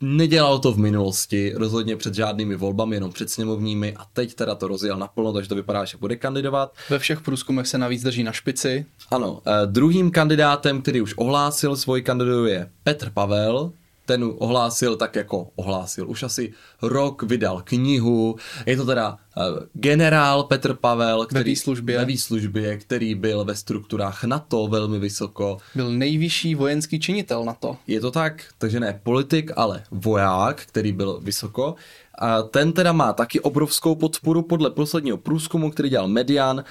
Nedělal 0.00 0.58
to 0.58 0.72
v 0.72 0.78
minulosti, 0.78 1.52
rozhodně 1.56 1.96
před 1.96 2.14
žádnými 2.14 2.56
volbami, 2.56 2.96
jenom 2.96 3.12
před 3.12 3.30
sněmovními 3.30 3.94
a 3.96 4.04
teď 4.12 4.34
teda 4.34 4.54
to 4.54 4.68
rozjel 4.68 4.96
naplno, 4.96 5.32
takže 5.32 5.48
to 5.48 5.54
vypadá, 5.54 5.84
že 5.84 5.98
bude 5.98 6.16
kandidovat. 6.16 6.72
Ve 6.90 6.98
všech 6.98 7.20
průzkumech 7.20 7.66
se 7.66 7.78
navíc 7.78 8.02
drží 8.02 8.24
na 8.24 8.32
špici. 8.32 8.86
Ano, 9.10 9.42
eh, 9.46 9.66
druhým 9.66 10.10
kandidátem, 10.10 10.82
který 10.82 11.00
už 11.00 11.14
ohlásil 11.16 11.76
svoji 11.76 12.02
kandidatu 12.02 12.46
je 12.46 12.70
Petr 12.84 13.10
Pavel, 13.10 13.72
ten 14.08 14.24
ohlásil 14.38 14.96
tak 14.96 15.16
jako 15.16 15.50
ohlásil. 15.56 16.08
Už 16.08 16.22
asi 16.22 16.52
rok 16.82 17.22
vydal 17.22 17.62
knihu. 17.64 18.36
Je 18.66 18.76
to 18.76 18.86
teda 18.86 19.10
uh, 19.12 19.44
generál 19.72 20.42
Petr 20.42 20.74
Pavel, 20.74 21.26
který, 21.26 21.44
ve 21.44 21.44
výslužbě. 21.44 21.98
ve 21.98 22.04
výslužbě, 22.04 22.76
který 22.76 23.14
byl 23.14 23.44
ve 23.44 23.54
strukturách 23.54 24.24
NATO 24.24 24.66
velmi 24.66 24.98
vysoko. 24.98 25.58
Byl 25.74 25.90
nejvyšší 25.90 26.54
vojenský 26.54 27.00
činitel 27.00 27.44
NATO. 27.44 27.76
Je 27.86 28.00
to 28.00 28.10
tak, 28.10 28.44
takže 28.58 28.80
ne 28.80 29.00
politik, 29.02 29.50
ale 29.56 29.84
voják, 29.90 30.62
který 30.66 30.92
byl 30.92 31.20
vysoko. 31.22 31.74
A 32.18 32.42
ten 32.42 32.72
teda 32.72 32.92
má 32.92 33.12
taky 33.12 33.40
obrovskou 33.40 33.94
podporu 33.94 34.42
podle 34.42 34.70
posledního 34.70 35.16
průzkumu, 35.16 35.70
který 35.70 35.88
dělal 35.88 36.08
Median. 36.08 36.64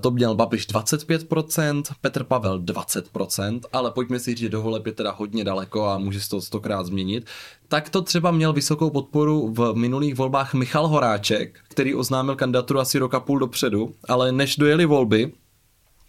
To 0.00 0.10
měl 0.10 0.34
Babiš 0.34 0.68
25%, 0.68 1.82
Petr 2.00 2.24
Pavel 2.24 2.60
20%, 2.60 3.60
ale 3.72 3.90
pojďme 3.90 4.18
si 4.18 4.30
říct, 4.30 4.38
že 4.38 4.48
do 4.48 4.62
voleb 4.62 4.86
je 4.86 4.92
teda 4.92 5.10
hodně 5.10 5.44
daleko 5.44 5.86
a 5.86 5.98
může 5.98 6.20
se 6.20 6.28
to 6.28 6.40
stokrát 6.40 6.86
změnit. 6.86 7.26
Tak 7.68 7.88
to 7.88 8.02
třeba 8.02 8.30
měl 8.30 8.52
vysokou 8.52 8.90
podporu 8.90 9.54
v 9.56 9.74
minulých 9.74 10.14
volbách 10.14 10.54
Michal 10.54 10.88
Horáček, 10.88 11.58
který 11.68 11.94
oznámil 11.94 12.36
kandidaturu 12.36 12.80
asi 12.80 12.98
roka 12.98 13.20
půl 13.20 13.38
dopředu, 13.38 13.94
ale 14.08 14.32
než 14.32 14.56
dojeli 14.56 14.86
volby, 14.86 15.32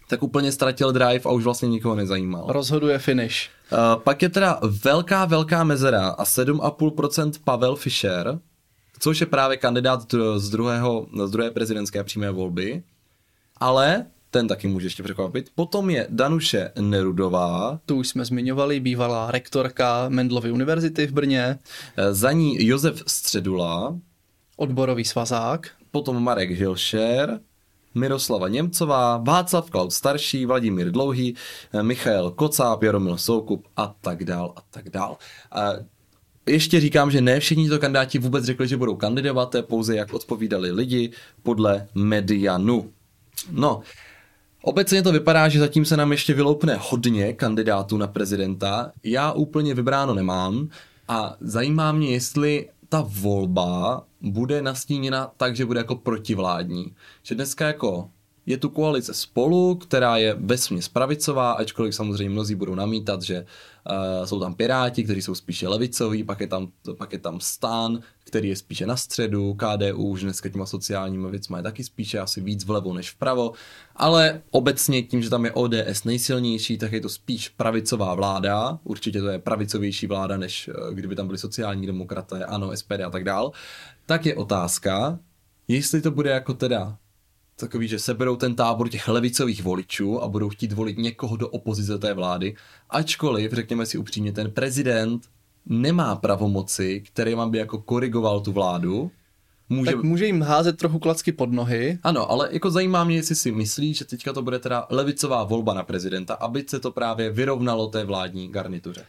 tak 0.08 0.22
úplně 0.22 0.52
ztratil 0.52 0.92
drive 0.92 1.20
a 1.24 1.30
už 1.30 1.44
vlastně 1.44 1.68
nikoho 1.68 1.94
nezajímal. 1.94 2.44
Rozhoduje 2.48 2.98
finish. 2.98 3.50
Uh, 3.72 4.02
pak 4.02 4.22
je 4.22 4.28
teda 4.28 4.60
velká, 4.84 5.24
velká 5.24 5.64
mezera 5.64 6.08
a 6.08 6.24
7,5% 6.24 7.32
Pavel 7.44 7.76
Fischer, 7.76 8.38
což 8.98 9.20
je 9.20 9.26
právě 9.26 9.56
kandidát 9.56 10.14
z, 10.36 10.50
druhého, 10.50 11.06
z 11.24 11.30
druhé 11.30 11.50
prezidentské 11.50 12.04
přímé 12.04 12.30
volby, 12.30 12.82
ale 13.56 14.06
ten 14.30 14.48
taky 14.48 14.68
může 14.68 14.86
ještě 14.86 15.02
překvapit. 15.02 15.50
Potom 15.54 15.90
je 15.90 16.06
Danuše 16.10 16.72
Nerudová. 16.80 17.80
Tu 17.86 17.96
už 17.96 18.08
jsme 18.08 18.24
zmiňovali, 18.24 18.80
bývalá 18.80 19.30
rektorka 19.30 20.08
Mendlovy 20.08 20.50
univerzity 20.50 21.06
v 21.06 21.12
Brně. 21.12 21.58
Za 22.10 22.32
ní 22.32 22.66
Josef 22.66 23.02
Středula. 23.06 23.98
Odborový 24.56 25.04
svazák. 25.04 25.70
Potom 25.90 26.22
Marek 26.22 26.50
Hilšer. 26.50 27.40
Miroslava 27.94 28.48
Němcová, 28.48 29.16
Václav 29.16 29.70
Klaus 29.70 29.94
starší, 29.94 30.46
Vladimír 30.46 30.90
Dlouhý, 30.90 31.34
Michal 31.82 32.30
Kocáb, 32.30 32.82
Jaromil 32.82 33.18
Soukup 33.18 33.66
a 33.76 33.94
tak 34.00 34.24
dál 34.24 34.52
a 34.56 34.60
tak 34.70 34.90
dál. 34.90 35.16
Ještě 36.48 36.80
říkám, 36.80 37.10
že 37.10 37.20
ne 37.20 37.40
všichni 37.40 37.68
to 37.68 37.78
kandidáti 37.78 38.18
vůbec 38.18 38.44
řekli, 38.44 38.68
že 38.68 38.76
budou 38.76 38.96
kandidovat, 38.96 39.50
to 39.50 39.56
je 39.56 39.62
pouze 39.62 39.96
jak 39.96 40.14
odpovídali 40.14 40.70
lidi 40.70 41.10
podle 41.42 41.88
medianu. 41.94 42.92
No, 43.50 43.82
Obecně 44.66 45.02
to 45.02 45.12
vypadá, 45.12 45.48
že 45.48 45.58
zatím 45.58 45.84
se 45.84 45.96
nám 45.96 46.12
ještě 46.12 46.34
vyloupne 46.34 46.78
hodně 46.80 47.32
kandidátů 47.32 47.96
na 47.96 48.06
prezidenta. 48.06 48.92
Já 49.04 49.32
úplně 49.32 49.74
vybráno 49.74 50.14
nemám 50.14 50.68
a 51.08 51.36
zajímá 51.40 51.92
mě, 51.92 52.10
jestli 52.10 52.68
ta 52.88 53.04
volba 53.08 54.04
bude 54.20 54.62
nastíněna 54.62 55.32
tak, 55.36 55.56
že 55.56 55.66
bude 55.66 55.80
jako 55.80 55.96
protivládní. 55.96 56.94
Že 57.22 57.34
dneska 57.34 57.66
jako 57.66 58.10
je 58.46 58.56
tu 58.56 58.68
koalice 58.68 59.14
spolu, 59.14 59.74
která 59.74 60.16
je 60.16 60.36
vesměs 60.38 60.88
pravicová, 60.88 61.52
ačkoliv 61.52 61.94
samozřejmě 61.94 62.30
mnozí 62.30 62.54
budou 62.54 62.74
namítat, 62.74 63.22
že 63.22 63.46
uh, 63.90 64.26
jsou 64.26 64.40
tam 64.40 64.54
Piráti, 64.54 65.04
kteří 65.04 65.22
jsou 65.22 65.34
spíše 65.34 65.68
levicoví, 65.68 66.24
pak 66.24 66.40
je, 66.40 66.46
tam, 66.46 66.68
pak 66.98 67.12
je 67.12 67.18
tam 67.18 67.40
Stan, 67.40 68.00
který 68.24 68.48
je 68.48 68.56
spíše 68.56 68.86
na 68.86 68.96
středu, 68.96 69.54
KDU 69.54 70.04
už 70.04 70.22
dneska 70.22 70.48
těma 70.48 70.66
sociálními 70.66 71.30
věcmi 71.30 71.56
je 71.58 71.62
taky 71.62 71.84
spíše 71.84 72.18
asi 72.18 72.40
víc 72.40 72.64
vlevo 72.64 72.94
než 72.94 73.10
vpravo, 73.10 73.52
ale 73.96 74.42
obecně 74.50 75.02
tím, 75.02 75.22
že 75.22 75.30
tam 75.30 75.44
je 75.44 75.52
ODS 75.52 76.04
nejsilnější, 76.04 76.78
tak 76.78 76.92
je 76.92 77.00
to 77.00 77.08
spíš 77.08 77.48
pravicová 77.48 78.14
vláda, 78.14 78.78
určitě 78.84 79.20
to 79.20 79.28
je 79.28 79.38
pravicovější 79.38 80.06
vláda, 80.06 80.36
než 80.36 80.68
uh, 80.68 80.94
kdyby 80.94 81.16
tam 81.16 81.26
byli 81.26 81.38
sociální 81.38 81.86
demokraté, 81.86 82.44
ano, 82.44 82.76
SPD 82.76 83.00
a 83.06 83.10
tak 83.10 83.24
dál, 83.24 83.52
tak 84.06 84.26
je 84.26 84.34
otázka, 84.34 85.18
jestli 85.68 86.00
to 86.00 86.10
bude 86.10 86.30
jako 86.30 86.54
teda 86.54 86.96
takový, 87.56 87.88
že 87.88 87.98
seberou 87.98 88.36
ten 88.36 88.54
tábor 88.54 88.88
těch 88.88 89.08
levicových 89.08 89.62
voličů 89.62 90.22
a 90.22 90.28
budou 90.28 90.48
chtít 90.48 90.72
volit 90.72 90.98
někoho 90.98 91.36
do 91.36 91.48
opozice 91.48 91.98
té 91.98 92.14
vlády, 92.14 92.56
ačkoliv, 92.90 93.52
řekněme 93.52 93.86
si 93.86 93.98
upřímně, 93.98 94.32
ten 94.32 94.50
prezident 94.50 95.22
nemá 95.66 96.16
pravomoci, 96.16 97.00
které 97.00 97.36
by 97.46 97.58
jako 97.58 97.78
korigoval 97.78 98.40
tu 98.40 98.52
vládu. 98.52 99.10
Může... 99.68 99.90
Tak 99.90 100.02
může 100.02 100.26
jim 100.26 100.42
házet 100.42 100.76
trochu 100.76 100.98
klacky 100.98 101.32
pod 101.32 101.52
nohy. 101.52 101.98
Ano, 102.02 102.30
ale 102.30 102.48
jako 102.52 102.70
zajímá 102.70 103.04
mě, 103.04 103.16
jestli 103.16 103.34
si 103.34 103.52
myslí, 103.52 103.94
že 103.94 104.04
teďka 104.04 104.32
to 104.32 104.42
bude 104.42 104.58
teda 104.58 104.86
levicová 104.90 105.44
volba 105.44 105.74
na 105.74 105.82
prezidenta, 105.82 106.34
aby 106.34 106.64
se 106.68 106.80
to 106.80 106.92
právě 106.92 107.30
vyrovnalo 107.30 107.86
té 107.86 108.04
vládní 108.04 108.48
garnituře 108.48 109.04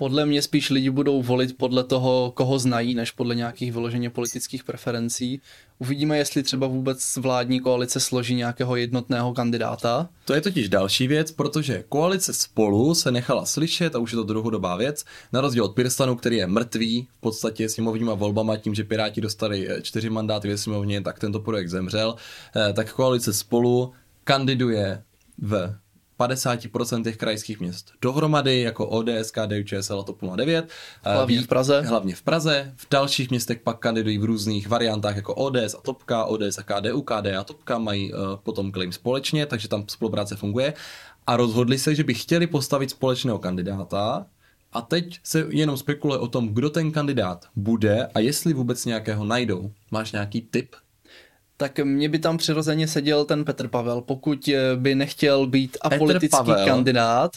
podle 0.00 0.26
mě 0.26 0.42
spíš 0.42 0.70
lidi 0.70 0.90
budou 0.90 1.22
volit 1.22 1.56
podle 1.56 1.84
toho, 1.84 2.32
koho 2.36 2.58
znají, 2.58 2.94
než 2.94 3.10
podle 3.10 3.34
nějakých 3.34 3.72
vyloženě 3.72 4.10
politických 4.10 4.64
preferencí. 4.64 5.40
Uvidíme, 5.82 6.18
jestli 6.18 6.42
třeba 6.42 6.66
vůbec 6.66 7.16
vládní 7.16 7.60
koalice 7.60 8.00
složí 8.00 8.34
nějakého 8.34 8.76
jednotného 8.76 9.34
kandidáta. 9.34 10.08
To 10.24 10.34
je 10.34 10.40
totiž 10.40 10.68
další 10.68 11.08
věc, 11.08 11.32
protože 11.32 11.84
koalice 11.88 12.32
spolu 12.32 12.94
se 12.94 13.10
nechala 13.10 13.44
slyšet, 13.44 13.94
a 13.94 13.98
už 13.98 14.12
je 14.12 14.16
to 14.16 14.24
dlouhodobá 14.24 14.76
věc, 14.76 15.04
na 15.32 15.40
rozdíl 15.40 15.64
od 15.64 15.74
Pirstanu, 15.74 16.16
který 16.16 16.36
je 16.36 16.46
mrtvý 16.46 17.08
v 17.12 17.20
podstatě 17.20 17.68
sněmovníma 17.68 18.14
volbama, 18.14 18.56
tím, 18.56 18.74
že 18.74 18.84
Piráti 18.84 19.20
dostali 19.20 19.68
eh, 19.68 19.82
čtyři 19.82 20.10
mandáty 20.10 20.48
ve 20.48 20.58
sněmovně, 20.58 21.00
tak 21.00 21.18
tento 21.18 21.40
projekt 21.40 21.68
zemřel, 21.68 22.14
eh, 22.56 22.72
tak 22.72 22.92
koalice 22.92 23.32
spolu 23.32 23.92
kandiduje 24.24 25.02
v 25.38 25.74
50% 26.20 27.04
těch 27.04 27.16
krajských 27.16 27.60
měst 27.60 27.92
dohromady, 28.02 28.60
jako 28.60 28.86
ODS, 28.86 29.30
KDU, 29.30 29.62
ČSL 29.64 30.00
a 30.00 30.02
TOP 30.02 30.18
09. 30.36 30.68
Hlavně 31.02 31.42
v 31.42 31.46
Praze. 31.46 31.80
Hlavně 31.80 32.14
v 32.14 32.22
Praze. 32.22 32.72
V 32.76 32.86
dalších 32.90 33.30
městech 33.30 33.58
pak 33.58 33.78
kandidují 33.78 34.18
v 34.18 34.24
různých 34.24 34.68
variantách 34.68 35.16
jako 35.16 35.34
ODS 35.34 35.74
a 35.78 35.80
Topka, 35.82 36.24
ODS 36.24 36.58
a 36.58 36.62
KDU, 36.62 37.02
KD 37.02 37.26
a 37.38 37.44
Topka 37.44 37.78
mají 37.78 38.12
uh, 38.12 38.18
potom 38.42 38.72
claim 38.72 38.92
společně, 38.92 39.46
takže 39.46 39.68
tam 39.68 39.84
spolupráce 39.88 40.36
funguje. 40.36 40.74
A 41.26 41.36
rozhodli 41.36 41.78
se, 41.78 41.94
že 41.94 42.04
by 42.04 42.14
chtěli 42.14 42.46
postavit 42.46 42.90
společného 42.90 43.38
kandidáta, 43.38 44.26
a 44.72 44.80
teď 44.80 45.20
se 45.22 45.46
jenom 45.48 45.76
spekuluje 45.76 46.18
o 46.18 46.28
tom, 46.28 46.48
kdo 46.48 46.70
ten 46.70 46.92
kandidát 46.92 47.46
bude 47.56 48.06
a 48.14 48.18
jestli 48.18 48.52
vůbec 48.52 48.84
nějakého 48.84 49.24
najdou. 49.24 49.70
Máš 49.90 50.12
nějaký 50.12 50.40
tip? 50.40 50.76
Tak 51.60 51.78
mě 51.78 52.08
by 52.08 52.18
tam 52.18 52.38
přirozeně 52.38 52.88
seděl 52.88 53.24
ten 53.24 53.44
Petr 53.44 53.68
Pavel. 53.68 54.00
Pokud 54.00 54.48
eh, 54.48 54.76
by 54.76 54.94
nechtěl 54.94 55.46
být 55.46 55.76
apolitický 55.80 56.52
kandidát, 56.66 57.36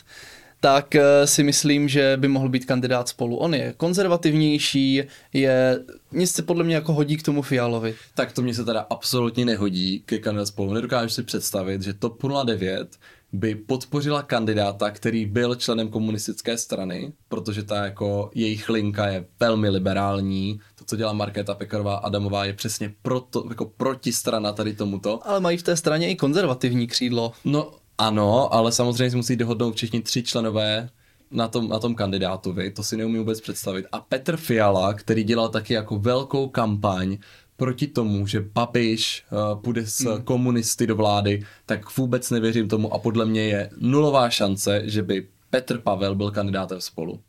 tak 0.59 0.95
eh, 0.95 1.27
si 1.27 1.43
myslím, 1.43 1.89
že 1.89 2.17
by 2.17 2.27
mohl 2.27 2.49
být 2.49 2.65
kandidát 2.65 3.07
spolu. 3.07 3.35
On 3.35 3.55
je 3.55 3.73
konzervativnější, 3.77 5.03
je 5.33 5.79
nic 6.11 6.31
se 6.31 6.43
podle 6.43 6.63
mě 6.63 6.75
jako 6.75 6.93
hodí 6.93 7.17
k 7.17 7.23
tomu 7.23 7.41
Fialovi. 7.41 7.95
Tak 8.15 8.31
to 8.31 8.41
mě 8.41 8.53
se 8.53 8.65
teda 8.65 8.85
absolutně 8.89 9.45
nehodí 9.45 10.03
ke 10.05 10.19
kandidát 10.19 10.45
spolu. 10.45 10.73
Nedokážu 10.73 11.09
si 11.09 11.23
představit, 11.23 11.81
že 11.81 11.93
TOP 11.93 12.23
09 12.45 12.87
by 13.33 13.55
podpořila 13.55 14.23
kandidáta, 14.23 14.91
který 14.91 15.25
byl 15.25 15.55
členem 15.55 15.89
komunistické 15.89 16.57
strany, 16.57 17.13
protože 17.27 17.63
ta 17.63 17.85
jako 17.85 18.31
jejich 18.35 18.69
linka 18.69 19.07
je 19.07 19.25
velmi 19.39 19.69
liberální. 19.69 20.59
To, 20.75 20.85
co 20.85 20.95
dělá 20.95 21.13
Markéta 21.13 21.55
Pekarová 21.55 21.95
Adamová, 21.95 22.45
je 22.45 22.53
přesně 22.53 22.93
proto, 23.01 23.45
jako 23.49 23.65
protistrana 23.65 24.51
tady 24.51 24.73
tomuto. 24.73 25.19
Ale 25.27 25.39
mají 25.39 25.57
v 25.57 25.63
té 25.63 25.75
straně 25.75 26.09
i 26.09 26.15
konzervativní 26.15 26.87
křídlo. 26.87 27.31
No 27.45 27.71
ano, 27.97 28.53
ale 28.53 28.71
samozřejmě 28.71 29.09
si 29.09 29.15
musí 29.15 29.35
dohodnout 29.35 29.75
všichni 29.75 30.01
tři 30.01 30.23
členové 30.23 30.89
na 31.31 31.47
tom, 31.47 31.69
na 31.69 31.79
tom 31.79 31.95
kandidátovi, 31.95 32.71
to 32.71 32.83
si 32.83 32.97
neumím 32.97 33.19
vůbec 33.19 33.41
představit. 33.41 33.85
A 33.91 33.99
Petr 33.99 34.37
Fiala, 34.37 34.93
který 34.93 35.23
dělal 35.23 35.49
taky 35.49 35.73
jako 35.73 35.99
velkou 35.99 36.47
kampaň 36.47 37.17
proti 37.57 37.87
tomu, 37.87 38.27
že 38.27 38.41
Babiš 38.41 39.25
uh, 39.31 39.61
půjde 39.61 39.87
s 39.87 39.99
hmm. 39.99 40.21
komunisty 40.21 40.87
do 40.87 40.95
vlády, 40.95 41.43
tak 41.65 41.97
vůbec 41.97 42.29
nevěřím 42.29 42.67
tomu 42.67 42.93
a 42.93 42.99
podle 42.99 43.25
mě 43.25 43.41
je 43.41 43.69
nulová 43.77 44.29
šance, 44.29 44.81
že 44.85 45.03
by 45.03 45.27
Petr 45.49 45.77
Pavel 45.77 46.15
byl 46.15 46.31
kandidátem 46.31 46.81
spolu. 46.81 47.19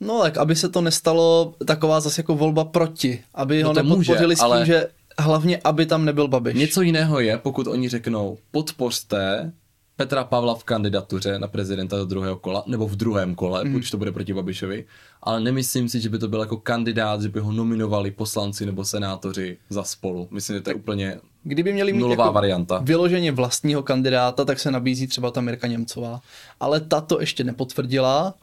No 0.00 0.20
tak, 0.22 0.36
aby 0.36 0.56
se 0.56 0.68
to 0.68 0.80
nestalo 0.80 1.54
taková 1.66 2.00
zase 2.00 2.20
jako 2.20 2.34
volba 2.34 2.64
proti, 2.64 3.22
aby 3.34 3.62
no 3.62 3.68
ho 3.68 3.74
nepodpořili 3.74 4.26
může, 4.26 4.36
s 4.36 4.38
tím, 4.38 4.44
ale... 4.44 4.66
že 4.66 4.88
hlavně, 5.18 5.60
aby 5.64 5.86
tam 5.86 6.04
nebyl 6.04 6.28
Babiš. 6.28 6.54
Něco 6.54 6.82
jiného 6.82 7.20
je, 7.20 7.38
pokud 7.38 7.66
oni 7.66 7.88
řeknou, 7.88 8.38
podpořte 8.50 9.52
Petra 10.00 10.24
Pavla 10.24 10.54
v 10.54 10.64
kandidatuře 10.64 11.38
na 11.38 11.48
prezidenta 11.48 11.96
do 11.96 12.04
druhého 12.04 12.36
kola, 12.36 12.62
nebo 12.66 12.88
v 12.88 12.96
druhém 12.96 13.34
kole, 13.34 13.64
mm. 13.64 13.72
když 13.74 13.90
to 13.90 13.98
bude 13.98 14.12
proti 14.12 14.34
Babišovi, 14.34 14.84
ale 15.22 15.40
nemyslím 15.40 15.88
si, 15.88 16.00
že 16.00 16.08
by 16.08 16.18
to 16.18 16.28
byl 16.28 16.40
jako 16.40 16.56
kandidát, 16.56 17.22
že 17.22 17.28
by 17.28 17.40
ho 17.40 17.52
nominovali 17.52 18.10
poslanci 18.10 18.66
nebo 18.66 18.84
senátoři 18.84 19.58
za 19.68 19.82
spolu. 19.82 20.28
Myslím, 20.30 20.56
že 20.56 20.60
to 20.60 20.70
je 20.70 20.74
úplně 20.74 21.20
Kdyby 21.42 21.72
měli 21.72 21.92
mít 21.92 21.98
nulová 21.98 22.24
jako 22.24 22.34
varianta. 22.34 22.78
vyloženě 22.78 23.32
vlastního 23.32 23.82
kandidáta, 23.82 24.44
tak 24.44 24.60
se 24.60 24.70
nabízí 24.70 25.06
třeba 25.06 25.30
ta 25.30 25.40
Mirka 25.40 25.66
Němcová. 25.66 26.20
Ale 26.60 26.80
ta 26.80 27.00
to 27.00 27.20
ještě 27.20 27.44
nepotvrdila 27.44 28.34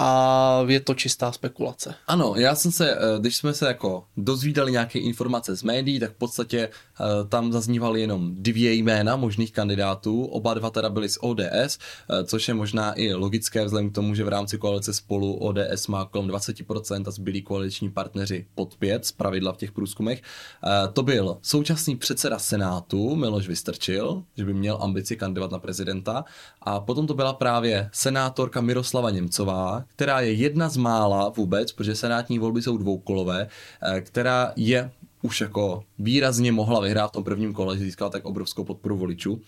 a 0.00 0.60
je 0.66 0.80
to 0.80 0.94
čistá 0.94 1.32
spekulace. 1.32 1.94
Ano, 2.06 2.34
já 2.36 2.54
jsem 2.54 2.72
se, 2.72 2.92
eh, 2.92 2.98
když 3.20 3.36
jsme 3.36 3.54
se 3.54 3.66
jako 3.66 4.04
dozvídali 4.16 4.72
nějaké 4.72 4.98
informace 4.98 5.56
z 5.56 5.62
médií, 5.62 6.00
tak 6.00 6.10
v 6.10 6.18
podstatě 6.18 6.68
tam 7.28 7.52
zaznívaly 7.52 8.00
jenom 8.00 8.34
dvě 8.34 8.72
jména 8.72 9.16
možných 9.16 9.52
kandidátů, 9.52 10.24
oba 10.24 10.54
dva 10.54 10.70
teda 10.70 10.88
byli 10.90 11.08
z 11.08 11.18
ODS, 11.20 11.78
eh, 12.10 12.24
což 12.24 12.48
je 12.48 12.54
možná 12.54 12.92
i 12.92 13.14
logické 13.14 13.64
vzhledem 13.64 13.90
k 13.90 13.94
tomu, 13.94 14.14
že 14.14 14.24
v 14.24 14.28
rámci 14.28 14.58
koalice 14.58 14.94
spolu 14.94 15.34
ODS 15.34 15.86
má 15.86 16.04
kolem 16.04 16.28
20% 16.28 17.08
a 17.08 17.10
zbylí 17.10 17.42
koaliční 17.42 17.90
partneři 17.90 18.46
pod 18.54 18.76
5 18.76 19.04
z 19.04 19.12
pravidla 19.12 19.52
v 19.52 19.56
těch 19.56 19.72
průzkumech. 19.72 20.22
Eh, 20.22 20.88
to 20.92 21.02
byl 21.02 21.38
současný 21.42 21.96
předseda 21.96 22.38
Senátu 22.38 23.16
Miloš 23.16 23.48
Vystrčil, 23.48 24.22
že 24.36 24.44
by 24.44 24.54
měl 24.54 24.78
ambici 24.80 25.16
kandidovat 25.16 25.50
na 25.50 25.58
prezidenta 25.58 26.24
a 26.62 26.80
potom 26.80 27.06
to 27.06 27.14
byla 27.14 27.32
právě 27.32 27.90
senátorka 27.92 28.60
Miroslava 28.60 29.10
Němcová, 29.10 29.84
která 29.88 30.20
je 30.20 30.32
jedna 30.32 30.68
z 30.68 30.76
mála 30.76 31.28
vůbec, 31.28 31.72
protože 31.72 31.94
senátní 31.94 32.38
volby 32.38 32.62
jsou 32.62 32.76
dvoukolové, 32.76 33.48
která 34.00 34.52
je 34.56 34.90
už 35.24 35.40
jako 35.40 35.84
výrazně 35.98 36.52
mohla 36.52 36.80
vyhrát 36.80 37.10
v 37.10 37.12
tom 37.12 37.24
prvním 37.24 37.52
kole, 37.52 37.78
že 37.78 37.84
získala 37.84 38.10
tak 38.10 38.24
obrovskou 38.24 38.64
podporu 38.64 38.96
voličů. 38.96 39.40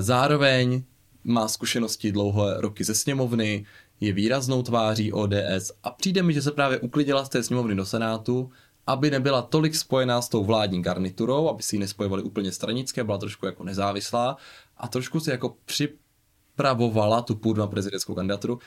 Zároveň 0.00 0.82
má 1.24 1.48
zkušenosti 1.48 2.12
dlouhé 2.12 2.60
roky 2.60 2.84
ze 2.84 2.94
sněmovny, 2.94 3.66
je 4.00 4.12
výraznou 4.12 4.62
tváří 4.62 5.12
ODS 5.12 5.72
a 5.82 5.90
přijde 5.90 6.22
mi, 6.22 6.32
že 6.32 6.42
se 6.42 6.50
právě 6.50 6.78
uklidila 6.78 7.24
z 7.24 7.28
té 7.28 7.42
sněmovny 7.42 7.74
do 7.74 7.86
Senátu, 7.86 8.50
aby 8.86 9.10
nebyla 9.10 9.42
tolik 9.42 9.74
spojená 9.74 10.22
s 10.22 10.28
tou 10.28 10.44
vládní 10.44 10.82
garniturou, 10.82 11.48
aby 11.48 11.62
si 11.62 11.76
ji 11.76 11.80
nespojovali 11.80 12.22
úplně 12.22 12.52
stranické, 12.52 13.04
byla 13.04 13.18
trošku 13.18 13.46
jako 13.46 13.64
nezávislá 13.64 14.36
a 14.76 14.88
trošku 14.88 15.20
si 15.20 15.30
jako 15.30 15.56
připravovala 15.64 17.22
tu 17.22 17.34
půdu 17.34 17.60
na 17.60 17.66
prezidentskou 17.66 18.14
kandidaturu 18.14 18.58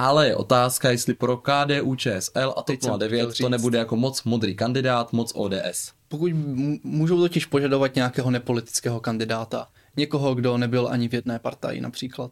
ale 0.00 0.26
je 0.26 0.36
otázka, 0.36 0.90
jestli 0.90 1.14
pro 1.14 1.36
KDU, 1.36 1.94
ČSL 1.94 2.54
a 2.56 2.62
TOP 2.62 2.98
09 2.98 3.36
to 3.38 3.48
nebude 3.48 3.78
jako 3.78 3.96
moc 3.96 4.24
modrý 4.24 4.56
kandidát, 4.56 5.12
moc 5.12 5.32
ODS. 5.34 5.92
Pokud 6.08 6.32
můžou 6.84 7.20
totiž 7.20 7.46
požadovat 7.46 7.94
nějakého 7.94 8.30
nepolitického 8.30 9.00
kandidáta, 9.00 9.68
někoho, 9.96 10.34
kdo 10.34 10.58
nebyl 10.58 10.88
ani 10.90 11.08
v 11.08 11.14
jedné 11.14 11.38
partaji 11.38 11.80
například. 11.80 12.30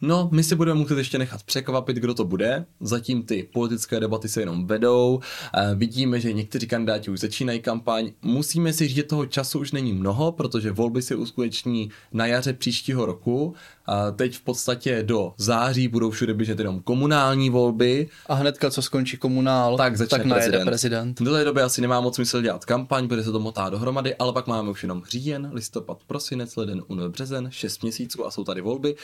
No, 0.00 0.28
my 0.32 0.44
si 0.44 0.54
budeme 0.54 0.80
muset 0.80 0.98
ještě 0.98 1.18
nechat 1.18 1.42
překvapit, 1.42 1.96
kdo 1.96 2.14
to 2.14 2.24
bude. 2.24 2.64
Zatím 2.80 3.22
ty 3.22 3.48
politické 3.52 4.00
debaty 4.00 4.28
se 4.28 4.40
jenom 4.40 4.66
vedou. 4.66 5.20
E, 5.54 5.74
vidíme, 5.74 6.20
že 6.20 6.32
někteří 6.32 6.66
kandidáti 6.66 7.10
už 7.10 7.20
začínají 7.20 7.60
kampaň. 7.60 8.12
Musíme 8.22 8.72
si 8.72 8.88
říct, 8.88 8.96
že 8.96 9.02
toho 9.02 9.26
času 9.26 9.58
už 9.58 9.72
není 9.72 9.92
mnoho, 9.92 10.32
protože 10.32 10.72
volby 10.72 11.02
se 11.02 11.16
uskuteční 11.16 11.90
na 12.12 12.26
jaře 12.26 12.52
příštího 12.52 13.06
roku. 13.06 13.54
A 13.88 14.10
teď 14.10 14.36
v 14.36 14.40
podstatě 14.40 15.02
do 15.02 15.32
září 15.36 15.88
budou 15.88 16.10
všude 16.10 16.34
běžet 16.34 16.58
jenom 16.58 16.80
komunální 16.80 17.50
volby. 17.50 18.08
A 18.26 18.34
hnedka, 18.34 18.70
co 18.70 18.82
skončí 18.82 19.16
komunál, 19.16 19.76
tak, 19.76 19.96
začne 19.96 20.18
tak 20.18 20.28
prezident. 20.28 20.64
prezident. 20.64 21.22
Do 21.22 21.32
té 21.32 21.44
doby 21.44 21.62
asi 21.62 21.80
nemá 21.80 22.00
moc 22.00 22.14
smysl 22.14 22.42
dělat 22.42 22.64
kampaň, 22.64 23.08
protože 23.08 23.22
se 23.22 23.32
to 23.32 23.40
motá 23.40 23.70
dohromady, 23.70 24.14
ale 24.14 24.32
pak 24.32 24.46
máme 24.46 24.70
už 24.70 24.82
jenom 24.82 25.02
říjen, 25.10 25.50
listopad, 25.52 25.98
prosinec, 26.06 26.56
leden, 26.56 26.82
únor, 26.88 27.10
březen, 27.10 27.48
6 27.50 27.82
měsíců 27.82 28.26
a 28.26 28.30
jsou 28.30 28.44
tady 28.44 28.60
volby, 28.60 28.96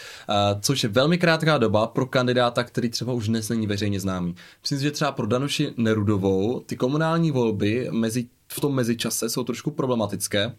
což 0.60 0.82
je 0.82 0.88
velmi 0.88 1.18
krátká 1.18 1.58
doba 1.58 1.86
pro 1.86 2.06
kandidáta, 2.06 2.64
který 2.64 2.90
třeba 2.90 3.12
už 3.12 3.28
dnes 3.28 3.48
není 3.48 3.66
veřejně 3.66 4.00
známý. 4.00 4.34
Myslím 4.62 4.78
si, 4.78 4.84
že 4.84 4.90
třeba 4.90 5.12
pro 5.12 5.26
Danuši 5.26 5.74
Nerudovou 5.76 6.60
ty 6.60 6.76
komunální 6.76 7.30
volby 7.30 7.88
mezi, 7.90 8.26
v 8.48 8.60
tom 8.60 8.74
mezičase 8.74 9.28
jsou 9.28 9.44
trošku 9.44 9.70
problematické, 9.70 10.54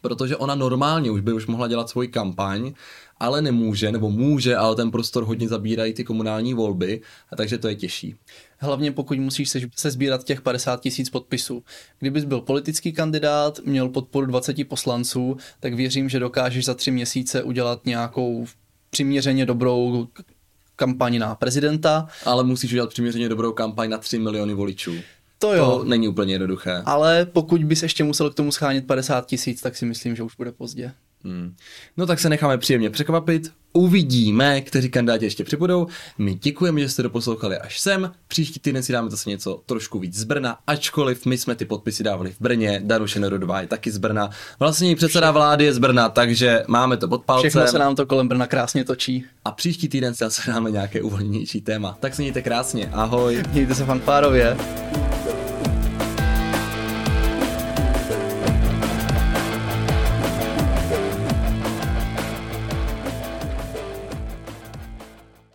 protože 0.00 0.36
ona 0.36 0.54
normálně 0.54 1.10
už 1.10 1.20
by 1.20 1.32
už 1.32 1.46
mohla 1.46 1.68
dělat 1.68 1.88
svoji 1.88 2.08
kampaň, 2.08 2.72
ale 3.20 3.42
nemůže, 3.42 3.92
nebo 3.92 4.10
může, 4.10 4.56
ale 4.56 4.76
ten 4.76 4.90
prostor 4.90 5.24
hodně 5.24 5.48
zabírají 5.48 5.92
ty 5.92 6.04
komunální 6.04 6.54
volby, 6.54 7.00
a 7.32 7.36
takže 7.36 7.58
to 7.58 7.68
je 7.68 7.74
těžší. 7.74 8.14
Hlavně 8.58 8.92
pokud 8.92 9.18
musíš 9.18 9.50
se, 9.50 9.60
se 9.76 9.90
sbírat 9.90 10.24
těch 10.24 10.40
50 10.40 10.80
tisíc 10.80 11.10
podpisů. 11.10 11.62
Kdybys 11.98 12.24
byl 12.24 12.40
politický 12.40 12.92
kandidát, 12.92 13.60
měl 13.64 13.88
podporu 13.88 14.26
20 14.26 14.68
poslanců, 14.68 15.36
tak 15.60 15.74
věřím, 15.74 16.08
že 16.08 16.18
dokážeš 16.18 16.64
za 16.64 16.74
tři 16.74 16.90
měsíce 16.90 17.42
udělat 17.42 17.86
nějakou 17.86 18.46
přiměřeně 18.90 19.46
dobrou 19.46 20.08
kampaň 20.76 21.18
na 21.18 21.34
prezidenta. 21.34 22.08
Ale 22.24 22.44
musíš 22.44 22.72
udělat 22.72 22.90
přiměřeně 22.90 23.28
dobrou 23.28 23.52
kampaň 23.52 23.90
na 23.90 23.98
3 23.98 24.18
miliony 24.18 24.54
voličů. 24.54 24.94
To 25.42 25.54
jo. 25.54 25.78
To 25.78 25.84
není 25.84 26.08
úplně 26.08 26.34
jednoduché. 26.34 26.82
Ale 26.84 27.26
pokud 27.26 27.64
bys 27.64 27.82
ještě 27.82 28.04
musel 28.04 28.30
k 28.30 28.34
tomu 28.34 28.52
schánět 28.52 28.86
50 28.86 29.26
tisíc, 29.26 29.60
tak 29.60 29.76
si 29.76 29.86
myslím, 29.86 30.16
že 30.16 30.22
už 30.22 30.36
bude 30.36 30.52
pozdě. 30.52 30.92
Hmm. 31.24 31.54
No 31.96 32.06
tak 32.06 32.20
se 32.20 32.28
necháme 32.28 32.58
příjemně 32.58 32.90
překvapit. 32.90 33.52
Uvidíme, 33.72 34.60
kteří 34.60 34.90
kandidáti 34.90 35.24
ještě 35.24 35.44
přibudou. 35.44 35.86
My 36.18 36.34
děkujeme, 36.34 36.80
že 36.80 36.88
jste 36.88 37.02
doposlouchali 37.02 37.58
až 37.58 37.80
sem. 37.80 38.12
Příští 38.28 38.60
týden 38.60 38.82
si 38.82 38.92
dáme 38.92 39.10
zase 39.10 39.30
něco 39.30 39.62
trošku 39.66 39.98
víc 39.98 40.18
z 40.18 40.24
Brna, 40.24 40.58
ačkoliv 40.66 41.26
my 41.26 41.38
jsme 41.38 41.54
ty 41.54 41.64
podpisy 41.64 42.02
dávali 42.02 42.30
v 42.30 42.40
Brně, 42.40 42.80
Danuše 42.84 43.20
Nerodová 43.20 43.60
je 43.60 43.66
taky 43.66 43.90
z 43.90 43.98
Brna. 43.98 44.30
Vlastně 44.58 44.96
předseda 44.96 45.30
vlády 45.30 45.64
je 45.64 45.74
z 45.74 45.78
Brna, 45.78 46.08
takže 46.08 46.64
máme 46.66 46.96
to 46.96 47.08
pod 47.08 47.24
palcem. 47.24 47.50
Všechno 47.50 47.66
se 47.66 47.78
nám 47.78 47.96
to 47.96 48.06
kolem 48.06 48.28
Brna 48.28 48.46
krásně 48.46 48.84
točí. 48.84 49.24
A 49.44 49.50
příští 49.50 49.88
týden 49.88 50.14
si 50.14 50.24
zase 50.24 50.50
dáme 50.50 50.70
nějaké 50.70 51.02
uvolněnější 51.02 51.60
téma. 51.60 51.96
Tak 52.00 52.14
se 52.14 52.22
mějte 52.22 52.42
krásně, 52.42 52.90
ahoj. 52.92 53.42
Mějte 53.52 53.74
se 53.74 53.84
fanfárově. 53.84 54.56